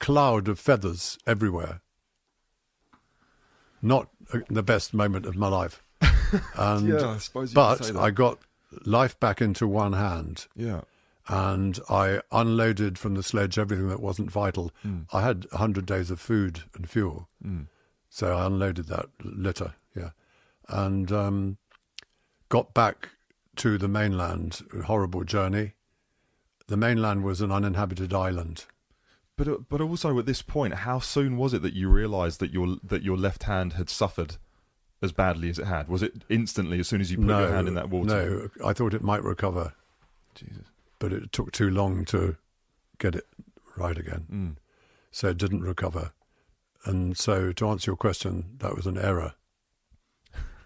[0.00, 1.80] Cloud of feathers everywhere.
[3.80, 5.82] Not uh, the best moment of my life.
[6.56, 7.94] And Yeah, I but.
[7.94, 8.38] I got
[8.84, 10.82] life back into one hand Yeah.
[11.28, 14.72] and I unloaded from the sledge everything that wasn't vital.
[14.84, 15.06] Mm.
[15.12, 17.66] I had 100 days of food and fuel, Mm.
[18.10, 20.10] so I unloaded that litter, yeah,
[20.68, 21.58] and um,
[22.48, 23.10] got back
[23.56, 24.62] to the mainland.
[24.86, 25.72] Horrible journey.
[26.68, 28.64] The mainland was an uninhabited island.
[29.36, 32.52] But uh, but also at this point, how soon was it that you realised that
[32.52, 34.36] your that your left hand had suffered
[35.02, 35.88] as badly as it had?
[35.88, 38.08] Was it instantly as soon as you put no, your hand in that water?
[38.58, 39.74] no, I thought it might recover,
[40.34, 40.64] Jesus.
[40.98, 42.36] but it took too long to
[42.98, 43.26] get it
[43.76, 44.26] right again.
[44.32, 44.56] Mm.
[45.10, 46.12] so it didn't recover.
[46.84, 49.34] And so, to answer your question, that was an error.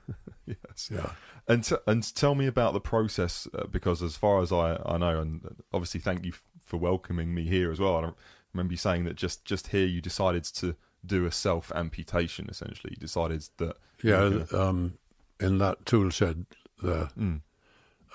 [0.46, 0.90] Yes.
[0.92, 1.10] Yeah.
[1.48, 4.96] And t- and tell me about the process uh, because as far as I, I
[4.96, 7.96] know, and obviously thank you f- for welcoming me here as well.
[7.96, 8.12] I
[8.54, 10.76] remember you saying that just just here you decided to
[11.06, 12.46] do a self amputation.
[12.48, 13.76] Essentially, you decided that.
[14.02, 14.20] Yeah.
[14.20, 14.98] gonna- Um,
[15.40, 16.46] in that tool shed
[16.82, 17.08] there.
[17.18, 17.42] Mm.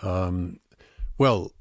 [0.02, 0.60] Um,
[1.18, 1.52] well,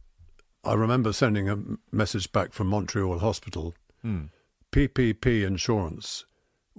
[0.64, 1.58] I remember sending a
[1.92, 3.74] message back from Montreal Hospital.
[4.04, 4.30] Mm.
[4.72, 6.24] PPP insurance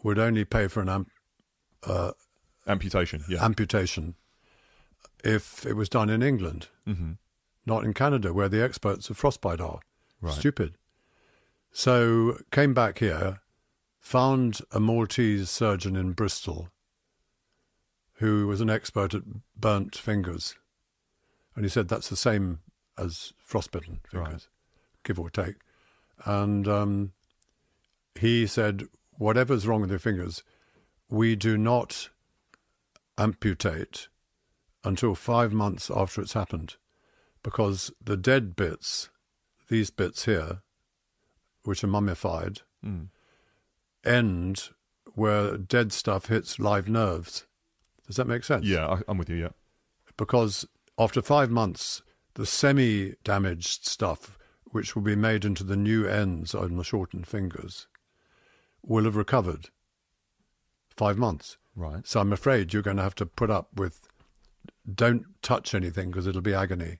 [0.04, 1.12] would only pay for an amp-
[1.84, 2.12] uh,
[2.68, 3.24] Amputation.
[3.28, 3.44] Yeah.
[3.44, 4.16] amputation
[5.24, 7.12] if it was done in England, mm-hmm.
[7.66, 9.80] not in Canada, where the experts of frostbite are.
[10.22, 10.34] Right.
[10.34, 10.76] Stupid.
[11.72, 13.42] So came back here,
[14.02, 16.70] found a Maltese surgeon in Bristol
[18.16, 19.24] who was an expert at
[19.56, 20.56] burnt fingers.
[21.56, 22.60] And he said that's the same
[22.98, 24.48] as frostbitten fingers, Right.
[25.04, 25.56] give or take.
[26.26, 27.14] And um,
[28.16, 28.84] he said,
[29.18, 30.44] whatever's wrong with your fingers,
[31.10, 32.10] we do not
[33.18, 34.08] amputate
[34.84, 36.76] until five months after it's happened
[37.44, 39.10] because the dead bits,
[39.68, 40.62] these bits here,
[41.64, 43.10] which are mummified, Mm.
[44.06, 44.70] End
[45.14, 47.46] where dead stuff hits live nerves.
[48.08, 48.66] Does that make sense?
[48.66, 49.38] Yeah, I, I'm with you.
[49.38, 49.50] Yeah.
[50.18, 52.02] Because after five months,
[52.36, 57.28] the semi damaged stuff, which will be made into the new ends on the shortened
[57.28, 57.88] fingers,
[58.84, 59.70] will have recovered.
[60.96, 61.58] Five months.
[61.76, 62.06] Right.
[62.06, 64.08] So I'm afraid you're going to have to put up with
[64.94, 67.00] don't touch anything because it'll be agony.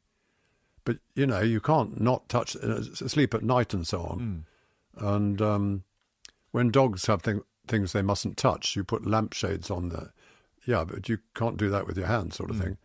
[0.84, 4.46] But you know you can't not touch uh, sleep at night and so on.
[4.98, 5.06] Mm.
[5.14, 5.84] And um,
[6.52, 10.14] when dogs have thing, things they mustn't touch, you put lampshades on there.
[10.66, 12.62] Yeah, but you can't do that with your hands, sort of Mm.
[12.64, 12.78] thing.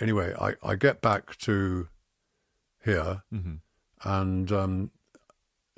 [0.00, 1.88] Anyway, I, I get back to
[2.84, 3.54] here, hmm
[4.02, 4.90] and um,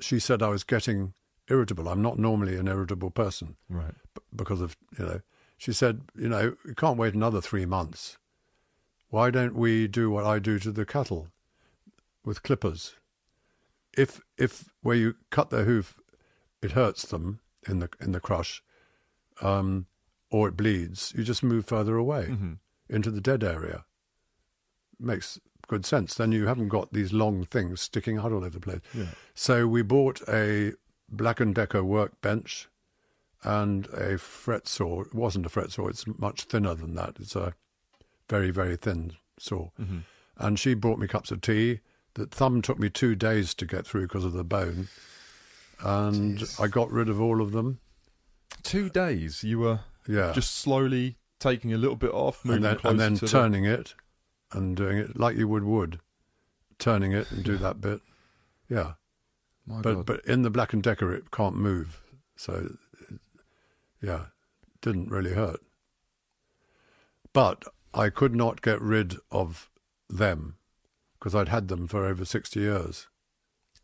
[0.01, 1.13] she said I was getting
[1.49, 1.87] irritable.
[1.87, 3.93] I'm not normally an irritable person Right.
[4.13, 5.21] b- because of you know.
[5.57, 8.17] She said, you know, you can't wait another three months.
[9.09, 11.29] Why don't we do what I do to the cattle
[12.25, 12.95] with clippers?
[13.97, 15.99] If if where you cut their hoof,
[16.61, 18.63] it hurts them in the in the crush,
[19.41, 19.85] um,
[20.29, 22.53] or it bleeds, you just move further away hmm
[22.89, 23.83] into the dead area.
[24.97, 26.15] Makes good sense.
[26.15, 28.79] Then you haven't got these long things sticking out all over the place.
[28.93, 29.07] Yeah.
[29.35, 30.71] So we bought a
[31.09, 32.69] Black and Decker workbench
[33.43, 35.01] and a fret saw.
[35.01, 37.17] It wasn't a fret saw; it's much thinner than that.
[37.19, 37.53] It's a
[38.29, 39.69] very, very thin saw.
[39.77, 39.99] hmm
[40.37, 41.81] And she brought me cups of tea.
[42.13, 44.87] The thumb took me two days to get through because of the bone,
[45.83, 46.59] and Jeez.
[46.63, 47.79] I got rid of all of them.
[48.63, 49.43] Two days.
[49.43, 53.15] You were Yeah, just slowly taking a little bit off, moving and then and then
[53.15, 53.93] to the- turning it
[54.51, 55.99] and doing it like you would wood,
[56.79, 58.01] turning it and do that bit.
[58.69, 58.93] Yeah.
[59.65, 60.05] My but God.
[60.05, 62.01] but in the black and decker it can't move
[62.37, 62.73] so
[64.01, 64.27] yeah
[64.81, 65.59] didn't really hurt
[67.33, 69.69] but i could not get rid of
[70.09, 70.55] them
[71.19, 73.07] because i'd had them for over 60 years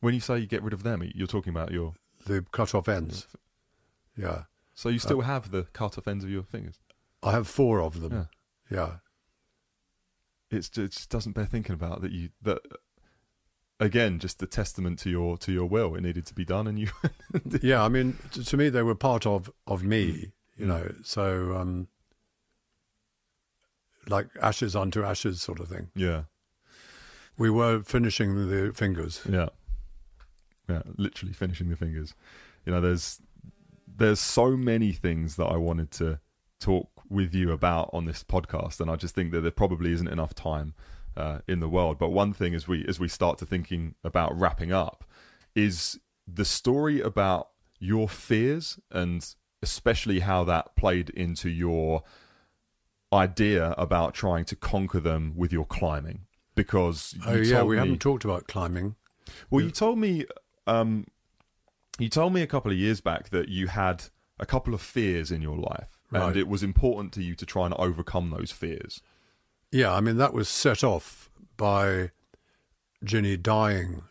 [0.03, 1.93] when you say you get rid of them, you're talking about your.
[2.27, 3.27] the cut off ends
[4.15, 4.43] yeah
[4.75, 6.77] So you still have the cut off ends of your fingers.
[7.21, 8.13] i have four of them
[8.69, 8.77] Yeah.
[8.77, 8.91] yeah
[10.51, 12.11] It's just, it just doesn't bear thinking about that.
[12.11, 12.61] You that
[13.79, 15.95] again, just the testament to your to your will.
[15.95, 16.89] It needed to be done, and you.
[17.61, 20.71] yeah i mean to, to me they were part of of me you Mm.
[20.73, 21.87] know so um
[24.07, 26.23] like ashes unto ashes sort of thing yeah.
[27.37, 29.49] we were finishing the fingers Yeah.
[30.69, 32.13] Yeah, literally finishing the fingers.
[32.65, 33.21] You know, there's
[33.85, 36.19] there's so many things that I wanted to
[36.59, 40.07] talk with you about on this podcast, and I just think that there probably isn't
[40.07, 40.73] enough time
[41.17, 41.99] uh, in the world.
[41.99, 45.03] But one thing as we as we start to thinking about wrapping up
[45.55, 47.49] is the story about
[47.79, 52.03] your fears and especially how that played into your
[53.11, 56.21] idea about trying to conquer them with your climbing
[56.55, 58.95] because oh yeah we me- haven't talked about climbing
[59.49, 60.25] well, you told me,
[60.67, 61.05] um,
[61.99, 64.05] you told me a couple of years back that you had
[64.39, 66.27] a couple of fears in your life, Right.
[66.29, 69.01] and it was important to you to try and overcome those fears.
[69.71, 72.11] Yeah, I mean that was set off by
[73.03, 74.03] Ginny dying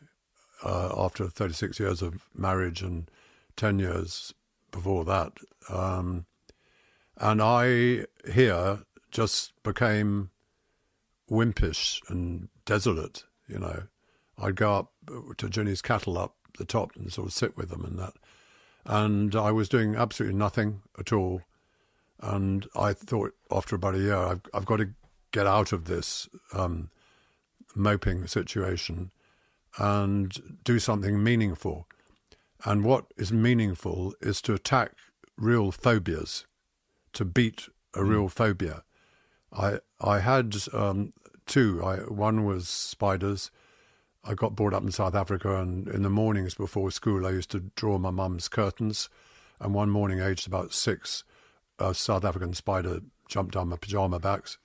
[0.64, 3.10] uh, after 36 years of marriage and
[3.56, 4.32] 10 years
[4.70, 5.32] before that,
[5.68, 6.26] um,
[7.18, 8.80] and I here
[9.10, 10.30] just became
[11.30, 13.24] wimpish and desolate.
[13.48, 13.82] You know,
[14.38, 14.92] I'd go up
[15.38, 18.14] to Ginny's cattle up the top and sort of sit with them and that,
[18.84, 21.42] and I was doing absolutely nothing at all.
[22.20, 24.90] And I thought after about a year, I've, I've got to
[25.32, 26.90] get out of this um,
[27.74, 29.10] moping situation
[29.78, 31.88] and do something meaningful.
[32.64, 34.92] And what is meaningful is to attack
[35.36, 36.46] real phobias,
[37.14, 38.84] to beat a real phobia.
[39.52, 41.12] I I had um,
[41.46, 41.82] two.
[41.84, 43.50] I, one was spiders.
[44.24, 47.50] I got brought up in South Africa, and in the mornings before school, I used
[47.50, 49.08] to draw my mum's curtains.
[49.60, 51.24] And one morning, aged about six,
[51.78, 54.58] a South African spider jumped down my pajama backs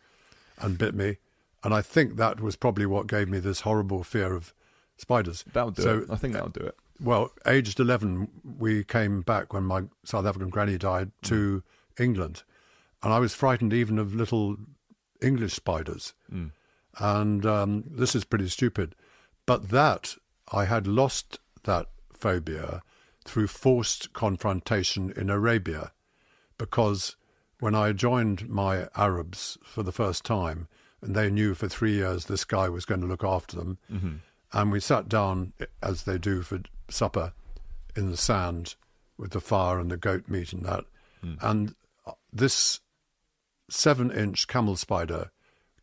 [0.59, 1.17] and bit me.
[1.63, 4.53] And I think that was probably what gave me this horrible fear of
[4.97, 5.43] spiders.
[5.53, 6.09] That would do So- it.
[6.11, 6.75] I think that'll do it.
[6.99, 8.27] Well, aged 11,
[8.57, 11.63] we came back when my South African granny died to
[11.99, 12.41] England.
[13.03, 14.57] And I was frightened even of little
[15.21, 16.13] English spiders.
[16.33, 16.51] Mm.
[16.97, 18.95] And um, this is pretty stupid.
[19.47, 20.15] But that,
[20.53, 22.83] I had lost that phobia
[23.25, 25.93] through forced confrontation in Arabia.
[26.59, 27.15] Because
[27.59, 30.67] when I joined my Arabs for the first time,
[31.01, 34.15] and they knew for three years this guy was going to look after them, hmm
[34.53, 35.51] and we sat down
[35.83, 37.33] as they do for supper
[37.97, 38.75] in the sand
[39.17, 40.85] with the fire and the goat meat and that.
[41.41, 41.75] And
[42.31, 42.79] this
[43.69, 45.31] seven inch camel spider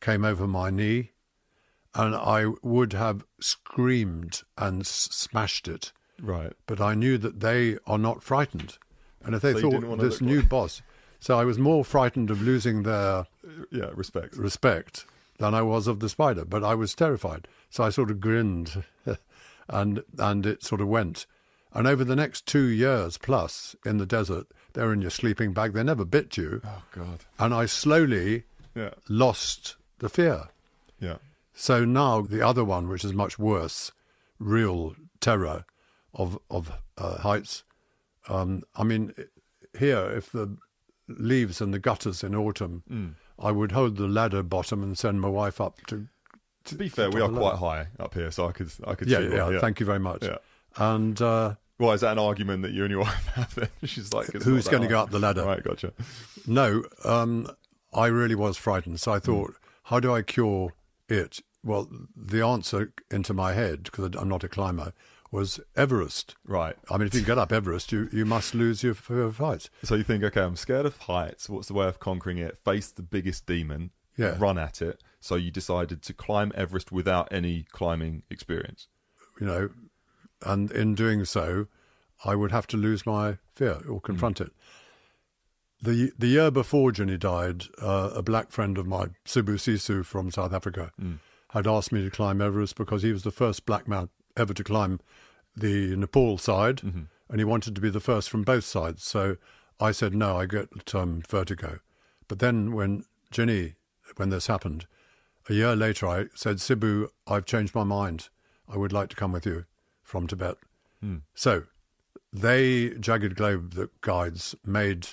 [0.00, 1.10] came over my knee
[1.94, 6.52] and I would have screamed and s- smashed it, Right.
[6.66, 8.78] but I knew that they are not frightened,
[9.24, 10.82] and if they So thought this new like- boss,
[11.20, 13.26] so I was more frightened of losing their
[13.70, 13.90] Yeah.
[13.94, 14.36] Respect.
[14.36, 15.06] respect
[15.38, 17.48] than I was of the spider, but I was terrified.
[17.70, 18.84] So I sort of grinned,
[19.68, 21.26] and and it sort of went.
[21.72, 25.72] And over the next two years plus in the desert, they're in your sleeping bag.
[25.72, 27.20] They never bit you, Oh God.
[27.38, 28.44] and I slowly
[28.76, 28.90] Yeah.
[29.08, 30.48] lost the fear.
[31.00, 31.16] Yeah.
[31.54, 33.92] So now the other one, which is much worse,
[34.38, 35.64] real terror
[36.12, 37.62] of of uh, heights.
[38.28, 39.12] Um, I mean,
[39.78, 40.56] here if the
[41.08, 43.14] leaves and the gutters in autumn, Mm.
[43.38, 46.08] I would hold the ladder bottom and send my wife up to.
[46.66, 49.18] To be fair, we are quite high up here, so I could I could Yeah,
[49.18, 50.24] see yeah, why, Thank you very much.
[50.24, 50.38] Yeah.
[50.76, 53.54] And uh, Why is that an argument that you and your wife have?
[53.54, 55.44] Then she's like, who's going to go up the ladder?
[55.44, 55.62] Right.
[55.62, 55.92] Gotcha.
[56.46, 57.48] No, um,
[57.92, 59.00] I really was frightened.
[59.00, 59.54] So I thought,
[59.84, 60.72] how do I cure
[61.08, 61.40] it?
[61.62, 64.92] Well, the answer into my head, because I'm not a climber,
[65.30, 66.36] was Everest.
[66.46, 66.76] Right.
[66.90, 69.68] I mean, if you get up Everest, you, you must lose your fear of heights.
[69.82, 71.48] So you think, okay, I'm scared of heights.
[71.48, 72.58] What's the way of conquering it?
[72.58, 73.90] Face the biggest demon.
[74.16, 74.36] Yeah.
[74.38, 75.02] Run at it.
[75.20, 78.86] So you decided to climb Everest without any climbing experience.
[79.40, 79.70] You know,
[80.44, 81.66] and in doing so,
[82.24, 84.44] I would have to lose my fear or confront hmm.
[84.44, 84.52] it.
[85.84, 90.52] The the year before Ginny died, uh, a black friend of mine, Sibusiso from South
[90.54, 90.92] Africa,
[91.50, 94.64] had asked me to climb Everest because he was the first black man ever to
[94.64, 95.00] climb
[95.54, 96.80] the Nepal side,
[97.28, 99.04] and he wanted to be the first from both sides.
[99.04, 99.36] So
[99.78, 101.80] I said no, I get um, vertigo.
[102.28, 103.74] But then when Ginny,
[104.16, 104.86] when this happened,
[105.50, 108.30] a year later, I said, Sibu, I've changed my mind.
[108.66, 109.66] I would like to come with you
[110.02, 110.56] from Tibet.
[111.34, 111.64] So
[112.32, 115.08] they, Jagged Globe, the guides, made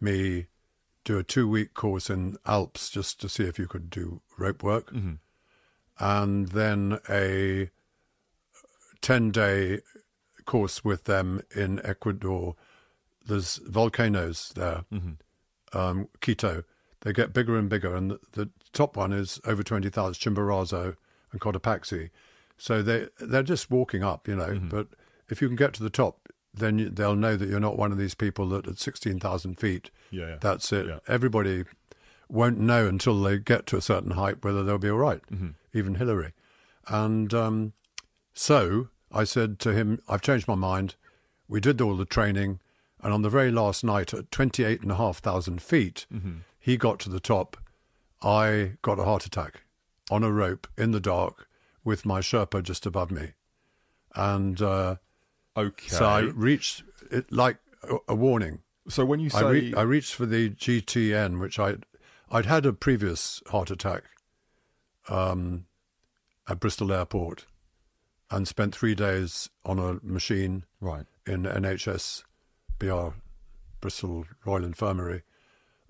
[0.00, 0.46] me
[1.04, 4.62] do a two week course in Alps just to see if you could do rope
[4.62, 4.92] work.
[4.92, 5.14] Mm-hmm.
[5.98, 7.70] And then a
[9.00, 9.80] 10 day
[10.44, 12.56] course with them in Ecuador.
[13.26, 15.78] There's volcanoes there, mm-hmm.
[15.78, 16.64] um, Quito.
[17.02, 20.96] They get bigger and bigger, and the, the top one is over 20,000, Chimborazo
[21.30, 22.10] and Cotopaxi.
[22.56, 24.48] So they, they're just walking up, you know.
[24.48, 24.68] Mm-hmm.
[24.68, 24.88] But
[25.28, 27.98] if you can get to the top, then they'll know that you're not one of
[27.98, 30.36] these people that at 16,000 feet, Yeah, yeah.
[30.40, 30.86] that's it.
[30.86, 30.98] Yeah.
[31.06, 31.64] Everybody
[32.28, 35.20] won't know until they get to a certain height whether they'll be all right,
[35.72, 36.32] even Hillary.
[36.88, 37.72] And um,
[38.34, 40.94] so I said to him, I've changed my mind.
[41.48, 42.60] We did all the training.
[43.00, 46.06] And on the very last night at 28,500 feet,
[46.58, 47.56] he got to the top.
[48.22, 49.62] I got a heart attack
[50.10, 51.46] on a rope in the dark
[51.84, 53.32] with my Sherpa just above me.
[54.14, 54.96] And uh,
[55.58, 55.88] Okay.
[55.88, 58.60] so I reached it like a, a warning.
[58.88, 61.76] So when you say I, re- I reached for the GTN, which I
[62.30, 64.04] I'd had a previous heart attack
[65.08, 65.66] um,
[66.48, 67.46] at Bristol Airport,
[68.30, 72.22] and spent three days on a machine right, in NHS
[72.78, 73.08] BR
[73.80, 75.22] Bristol Royal Infirmary.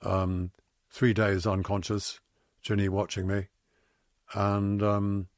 [0.02, 0.52] Um,
[0.90, 2.20] three days unconscious,
[2.62, 3.48] Ginny watching me,
[4.32, 5.28] and um,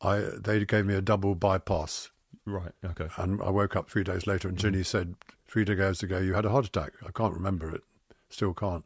[0.00, 2.11] I they gave me a double bypass
[2.46, 5.14] right, okay, and I woke up three days later, and Ginny said
[5.46, 6.92] three days ago you had a heart attack.
[7.06, 7.82] I can't remember it,
[8.28, 8.84] still can't.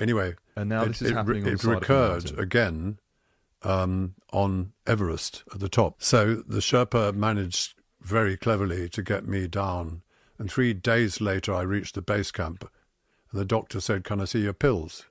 [0.00, 2.98] Anyway, And now it, this is it, happening it the side of the recurred again
[3.62, 6.02] um, on Everest at the top.
[6.02, 10.02] So the Sherpa managed very cleverly to get me down,
[10.38, 12.70] and three days later I reached the base camp,
[13.30, 15.06] and the doctor said, "Can I see your pills?"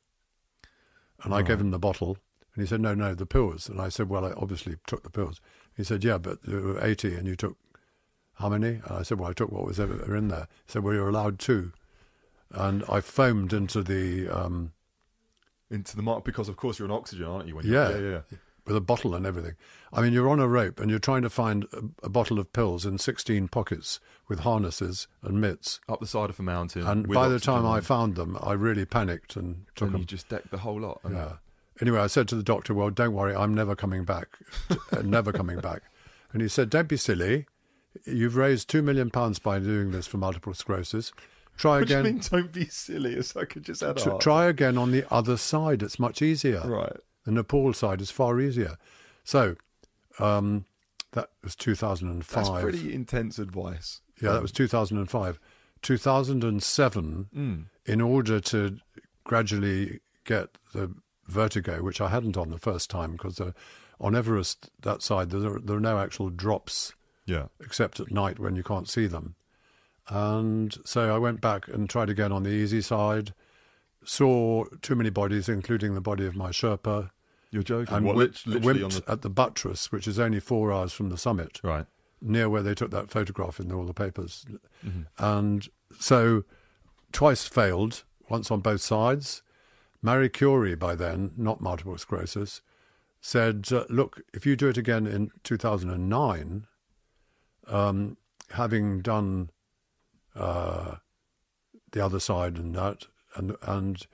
[1.24, 2.18] And I gave him the bottle,
[2.56, 5.10] and he said, "No, no, the pills." And I said, "Well, I obviously took the
[5.10, 5.42] pills."
[5.76, 7.58] He said, "Yeah, but there were eighty, and you took
[8.40, 10.84] how many?" And I said, "Well, I took what was ever in there." He said,
[10.84, 11.72] "Well, you're allowed two."
[12.52, 14.72] And I foamed into the um,
[15.70, 17.56] into the mark because of course you're on oxygen, aren't you?
[17.56, 17.90] When Yeah.
[17.90, 18.38] you're, yeah, yeah.
[18.66, 19.56] with a bottle and everything.
[19.92, 22.52] I mean, you're on a rope and you're trying to find a, a bottle of
[22.54, 24.00] pills in 16 pockets
[24.30, 25.80] with harnesses and mitts.
[25.90, 26.86] Up the side of a mountain.
[26.88, 30.02] And by the time I found them, I really panicked and took then them.
[30.02, 31.02] you just decked the whole lot.
[31.10, 31.34] Yeah.
[31.82, 34.30] Anyway, I said to the doctor, "Well, don't worry, I'm never coming back,
[34.92, 35.84] uh, never coming back."
[36.34, 37.46] And he said, "Don't be silly.
[38.06, 41.12] You've raised two million pounds by doing this for multiple sclerosis.
[41.58, 42.14] Try What do again.
[42.16, 42.22] mean?
[42.30, 43.16] Don't be silly.
[43.36, 45.82] Like I just had a Tr- try again on the other side.
[45.82, 46.62] It's much easier.
[46.66, 46.98] Right.
[47.26, 48.78] The Nepal side is far easier.
[49.24, 49.56] So
[50.20, 50.66] um,
[51.14, 52.46] that was 2005.
[52.46, 54.02] That's pretty intense advice.
[54.22, 55.40] yeah, that was 2005.
[55.82, 57.66] 2007, Mm.
[57.86, 58.78] in order to
[59.24, 60.94] gradually get the
[61.28, 63.52] vertigo, which I hadn't on the first time, because uh,
[64.00, 66.94] on Everest, that side, there, are- there are no actual drops
[67.28, 67.48] Yeah.
[67.60, 69.36] except at night when you can't see them.
[70.10, 73.34] And so I went back and tried again on the easy side,
[74.04, 77.12] saw too many bodies, including the body of my Sherpa,
[77.52, 77.94] You're joking.
[77.94, 80.94] and what, whipped, literally whipped on the at the buttress, which is only four hours
[80.94, 81.86] from the summit, right.
[82.22, 84.46] near where they took that photograph in all the papers.
[84.86, 85.02] Mm-hmm.
[85.18, 85.68] And
[86.00, 86.46] so
[87.12, 89.42] twice failed, once on both sides.
[90.02, 92.62] Marie Curie, by then, not multiple sclerosis,
[93.20, 96.68] said, uh, Look, if you do it again in 2009,
[97.68, 98.18] um,
[98.52, 99.50] having done
[100.36, 100.96] uh,
[101.92, 104.08] the other side and that, and, and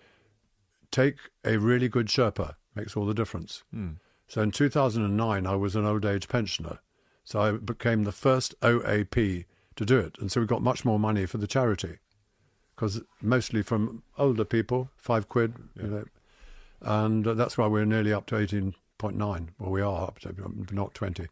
[0.92, 3.64] take a really good Sherpa, makes all the difference.
[3.72, 3.94] Hmm.
[4.28, 6.80] So in 2009, I was an old age pensioner.
[7.24, 10.18] So I became the first OAP to do it.
[10.20, 11.98] And so we got much more money for the charity
[12.76, 16.06] because mostly from older people, five quid, you know.
[16.82, 19.50] And uh, that's why we're nearly up to 18.9.
[19.60, 20.34] Well, we are up to
[20.72, 21.28] not 20.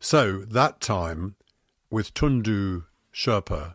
[0.00, 1.36] So that time
[1.90, 3.74] with Tundu Sherpa,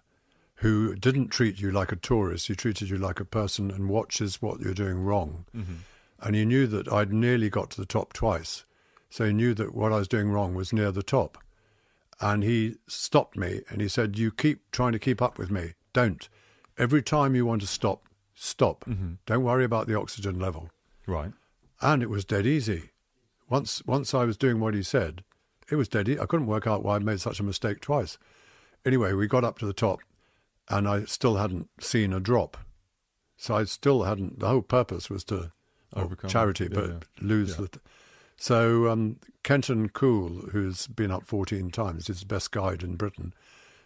[0.56, 4.42] who didn't treat you like a tourist, he treated you like a person and watches
[4.42, 5.46] what you're doing wrong.
[5.56, 5.74] Mm-hmm.
[6.22, 8.64] And he knew that I'd nearly got to the top twice.
[9.10, 11.38] So he knew that what I was doing wrong was near the top.
[12.22, 15.74] And he stopped me and he said, You keep trying to keep up with me.
[15.92, 16.30] Don't.
[16.78, 18.86] Every time you want to stop, stop.
[18.86, 19.14] Mm-hmm.
[19.26, 20.70] Don't worry about the oxygen level.
[21.06, 21.34] Right.
[21.82, 22.92] And it was dead easy.
[23.50, 25.24] Once once I was doing what he said,
[25.72, 26.10] it was dead.
[26.10, 28.18] I couldn't work out why I made such a mistake twice.
[28.86, 30.00] Anyway, we got up to the top
[30.70, 32.58] and I still hadn't seen a drop.
[33.38, 35.52] So I still hadn't the whole purpose was to
[35.96, 36.30] oh, Overcome.
[36.30, 37.00] charity, Yeah, but yeah.
[37.22, 37.68] lose Yeah.
[37.72, 37.80] the
[38.36, 43.34] so um, Kenton Cool, who's been up 14 times, is the best guide in Britain,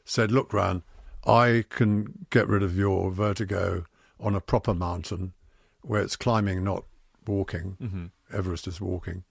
[0.06, 0.84] said, Look, Ran,
[1.26, 3.86] I can get rid of your vertigo
[4.20, 5.34] on a proper mountain
[5.82, 6.86] where it's climbing, not
[7.28, 7.78] walking.
[7.82, 8.06] Mm-hmm.
[8.36, 9.26] Everest is walking.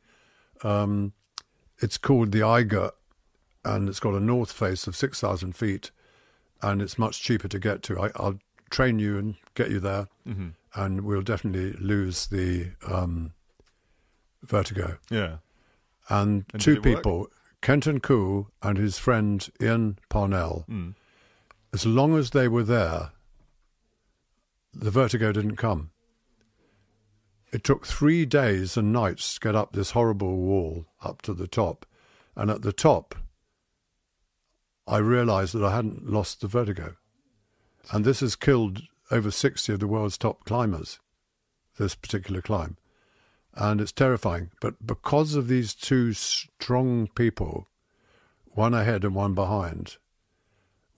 [0.62, 1.12] Um,
[1.80, 2.90] it's called the Eiger,
[3.64, 5.90] and it's got a north face of 6,000 feet,
[6.62, 8.00] and it's much cheaper to get to.
[8.00, 8.38] I, I'll
[8.70, 10.48] train you and get you there, Mm-hmm.
[10.74, 13.32] and we'll definitely lose the um,
[14.42, 15.38] vertigo Yeah.
[16.08, 16.96] and, And two it work?
[16.96, 17.28] people,
[17.62, 20.94] Kenton Cool and his friend Ian Parnell, Mm.
[21.72, 23.10] as long as they were there,
[24.74, 25.90] the vertigo didn't come.
[27.56, 31.46] It took three days and nights to get up this horrible wall up to the
[31.46, 31.86] top.
[32.34, 33.14] And at the top,
[34.86, 36.96] I realized that I hadn't lost the vertigo.
[37.90, 41.00] And this has killed over 60 of the world's top climbers,
[41.78, 42.76] this particular climb
[43.54, 44.50] and it's terrifying.
[44.60, 47.68] But because of these two strong people,
[48.48, 49.96] one ahead and one behind,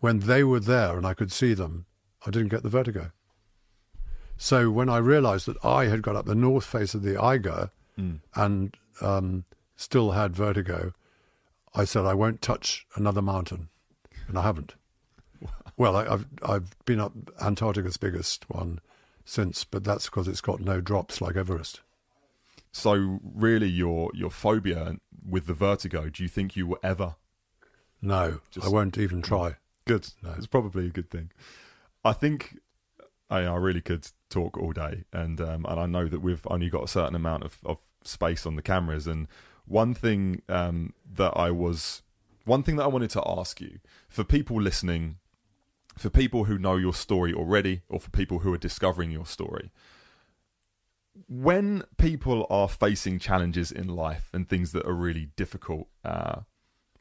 [0.01, 1.87] when they were there and I could see them,
[2.27, 3.13] I didn't get the vertigo.
[4.39, 7.71] So when I realized that I had got up the north face of the Eiger
[7.99, 8.21] Mm.
[8.37, 9.45] and um,
[9.75, 10.93] still had vertigo,
[11.75, 13.69] I said I won't touch another mountain,
[14.29, 14.75] and I haven't.
[15.77, 18.81] Well, I, I've I've been up Antarctica's biggest one
[19.25, 21.83] since, but that's because it's got no drops like Everest.
[22.73, 24.97] So really, your your phobia
[25.29, 26.09] with the vertigo.
[26.09, 27.15] Do you think you will ever?
[28.03, 29.55] No, Just- I won't even try.
[29.85, 30.09] Good.
[30.23, 30.33] No.
[30.37, 31.31] It's probably a good thing.
[32.05, 32.59] I think
[33.31, 36.69] I, I really could talk all day, and um, and I know that we've only
[36.69, 39.07] got a certain amount of, of space on the cameras.
[39.07, 39.29] And
[39.67, 42.03] one thing um, that I was,
[42.45, 43.79] one thing that I wanted to ask you
[44.09, 45.17] for people listening,
[45.97, 49.71] for people who know your story already, or for people who are discovering your story.
[51.27, 56.43] When people are facing challenges in life and things that are really difficult, uh,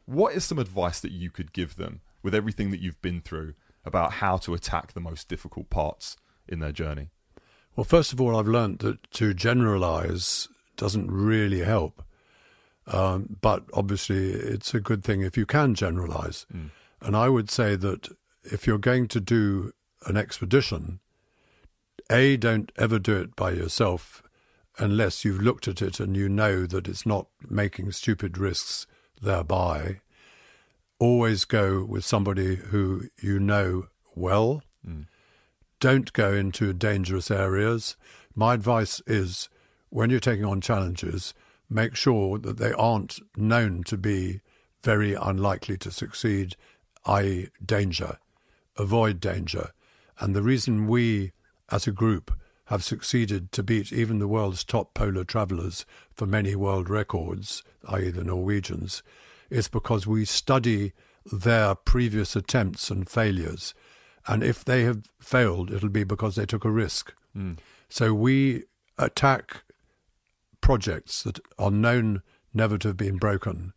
[0.06, 3.54] what is some advice that you could give them with everything that you've been through
[3.86, 6.18] about how to attack the most difficult parts
[6.48, 7.12] in their journey?
[7.78, 10.48] Well, first of all, I've learnt that to generalize
[10.78, 12.04] doesn't really help.
[12.88, 16.48] Um, but obviously, it's a good thing if you can generalize.
[16.54, 16.72] Mm.
[17.02, 18.10] And I would say that
[18.44, 19.74] if you're going to do
[20.08, 21.02] an expedition,
[22.10, 24.24] A, don't ever do it by yourself
[24.80, 28.88] unless you've looked at it and you know that it's not making stupid risks
[29.22, 30.00] thereby.
[30.98, 34.64] Always go with somebody who you know well.
[34.88, 35.06] Mm.
[35.80, 37.96] Don't go into dangerous areas.
[38.36, 39.48] My advice is
[39.90, 41.34] when you're taking on challenges,
[41.70, 44.42] make sure that they aren't known to be
[44.84, 46.56] very unlikely to succeed,
[47.06, 48.18] i.e., danger.
[48.78, 49.72] Avoid danger.
[50.20, 51.32] And the reason we,
[51.70, 52.32] as a group,
[52.66, 58.10] have succeeded to beat even the world's top polar travellers for many world records, i.e.,
[58.10, 59.04] the Norwegians,
[59.50, 60.94] is because we study
[61.32, 63.74] their previous attempts and failures.
[64.28, 67.14] And if they have failed, it'll be because they took a risk.
[67.36, 67.58] Mm.
[67.90, 68.64] So we
[68.98, 69.64] attack
[70.60, 72.22] projects that are known
[72.54, 73.74] never to have been broken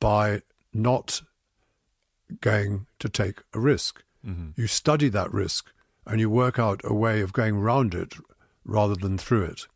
[0.00, 0.42] by
[0.72, 1.22] not
[2.40, 4.02] going to take a risk.
[4.24, 5.70] hmm You study that risk
[6.06, 8.14] and you work out a way of going round it
[8.64, 9.66] rather than through it.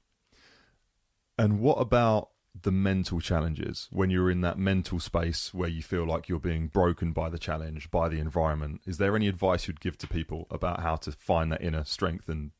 [1.38, 2.30] And what about
[2.62, 6.68] the mental challenges when you're in that mental space where you feel like you're being
[6.68, 8.80] broken by the challenge, by the environment?
[8.86, 12.28] Is there any advice you'd give to people about how to find that inner strength
[12.28, 12.50] and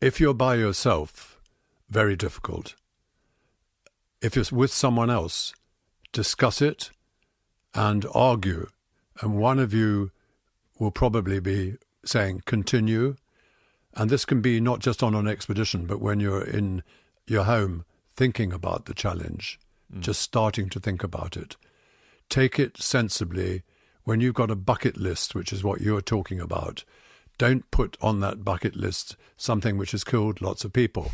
[0.00, 1.40] if you're by yourself,
[1.88, 2.74] very difficult.
[4.20, 5.54] If you're with someone else,
[6.12, 6.90] discuss it
[7.74, 8.68] and argue,
[9.22, 10.10] and one of you
[10.78, 13.16] will probably be saying continue.
[13.94, 16.82] And this can be not just on an expedition, but when you're in
[17.26, 17.84] your home
[18.14, 19.58] thinking about the challenge,
[19.92, 20.00] mm.
[20.00, 21.56] just starting to think about it.
[22.28, 23.62] Take it sensibly.
[24.04, 26.84] When you've got a bucket list, which is what you're talking about,
[27.38, 31.10] don't put on that bucket list something which has killed lots of people.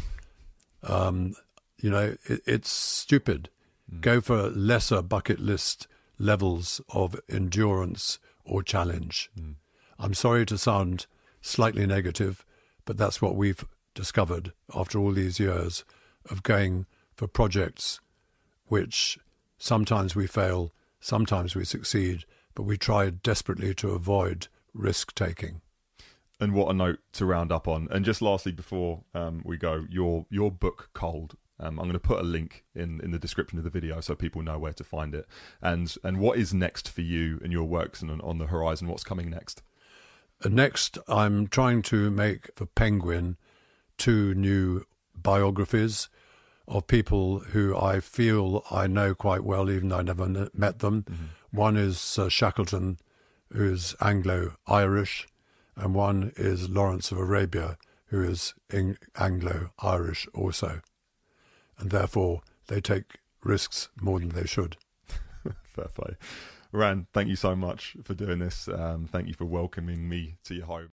[0.82, 1.34] Um,
[1.80, 3.48] you know, it, it's stupid.
[3.92, 4.00] Mm.
[4.00, 5.86] Go for lesser bucket list
[6.18, 9.30] levels of endurance or challenge.
[9.38, 9.54] Mm.
[9.98, 11.06] I'm sorry to sound
[11.40, 12.44] slightly negative,
[12.84, 13.64] but that's what we've
[13.94, 15.84] discovered after all these years
[16.28, 18.00] of going for projects
[18.66, 19.18] which
[19.58, 22.24] sometimes we fail, sometimes we succeed,
[22.54, 25.60] but we try desperately to avoid risk taking
[26.40, 27.86] and what a note to round up on.
[27.90, 31.36] And just lastly, before um, we go, your your book Cold.
[31.62, 34.14] Um, I'm going to put a link in, in the description of the video so
[34.14, 35.26] people know where to find it.
[35.60, 38.88] And and what is next for you and your works and on the horizon?
[38.88, 39.62] What's coming next?
[40.42, 43.36] Uh, next, I'm trying to make for Penguin
[43.98, 44.84] two new
[45.22, 46.08] biographies
[46.68, 51.02] of people who I feel I know quite well, even though I never met them.
[51.02, 51.24] Mm-hmm.
[51.50, 52.98] One is Shackleton,
[53.52, 55.26] who's Anglo Irish,
[55.76, 57.76] and one is Lawrence of Arabia,
[58.06, 58.54] who is
[59.16, 60.80] Anglo Irish also.
[61.78, 64.76] And therefore, they take risks more than they should.
[65.64, 66.16] Fair play.
[66.72, 68.68] Ran, thank you so much for doing this.
[68.68, 70.92] Um, thank you for welcoming me to your home.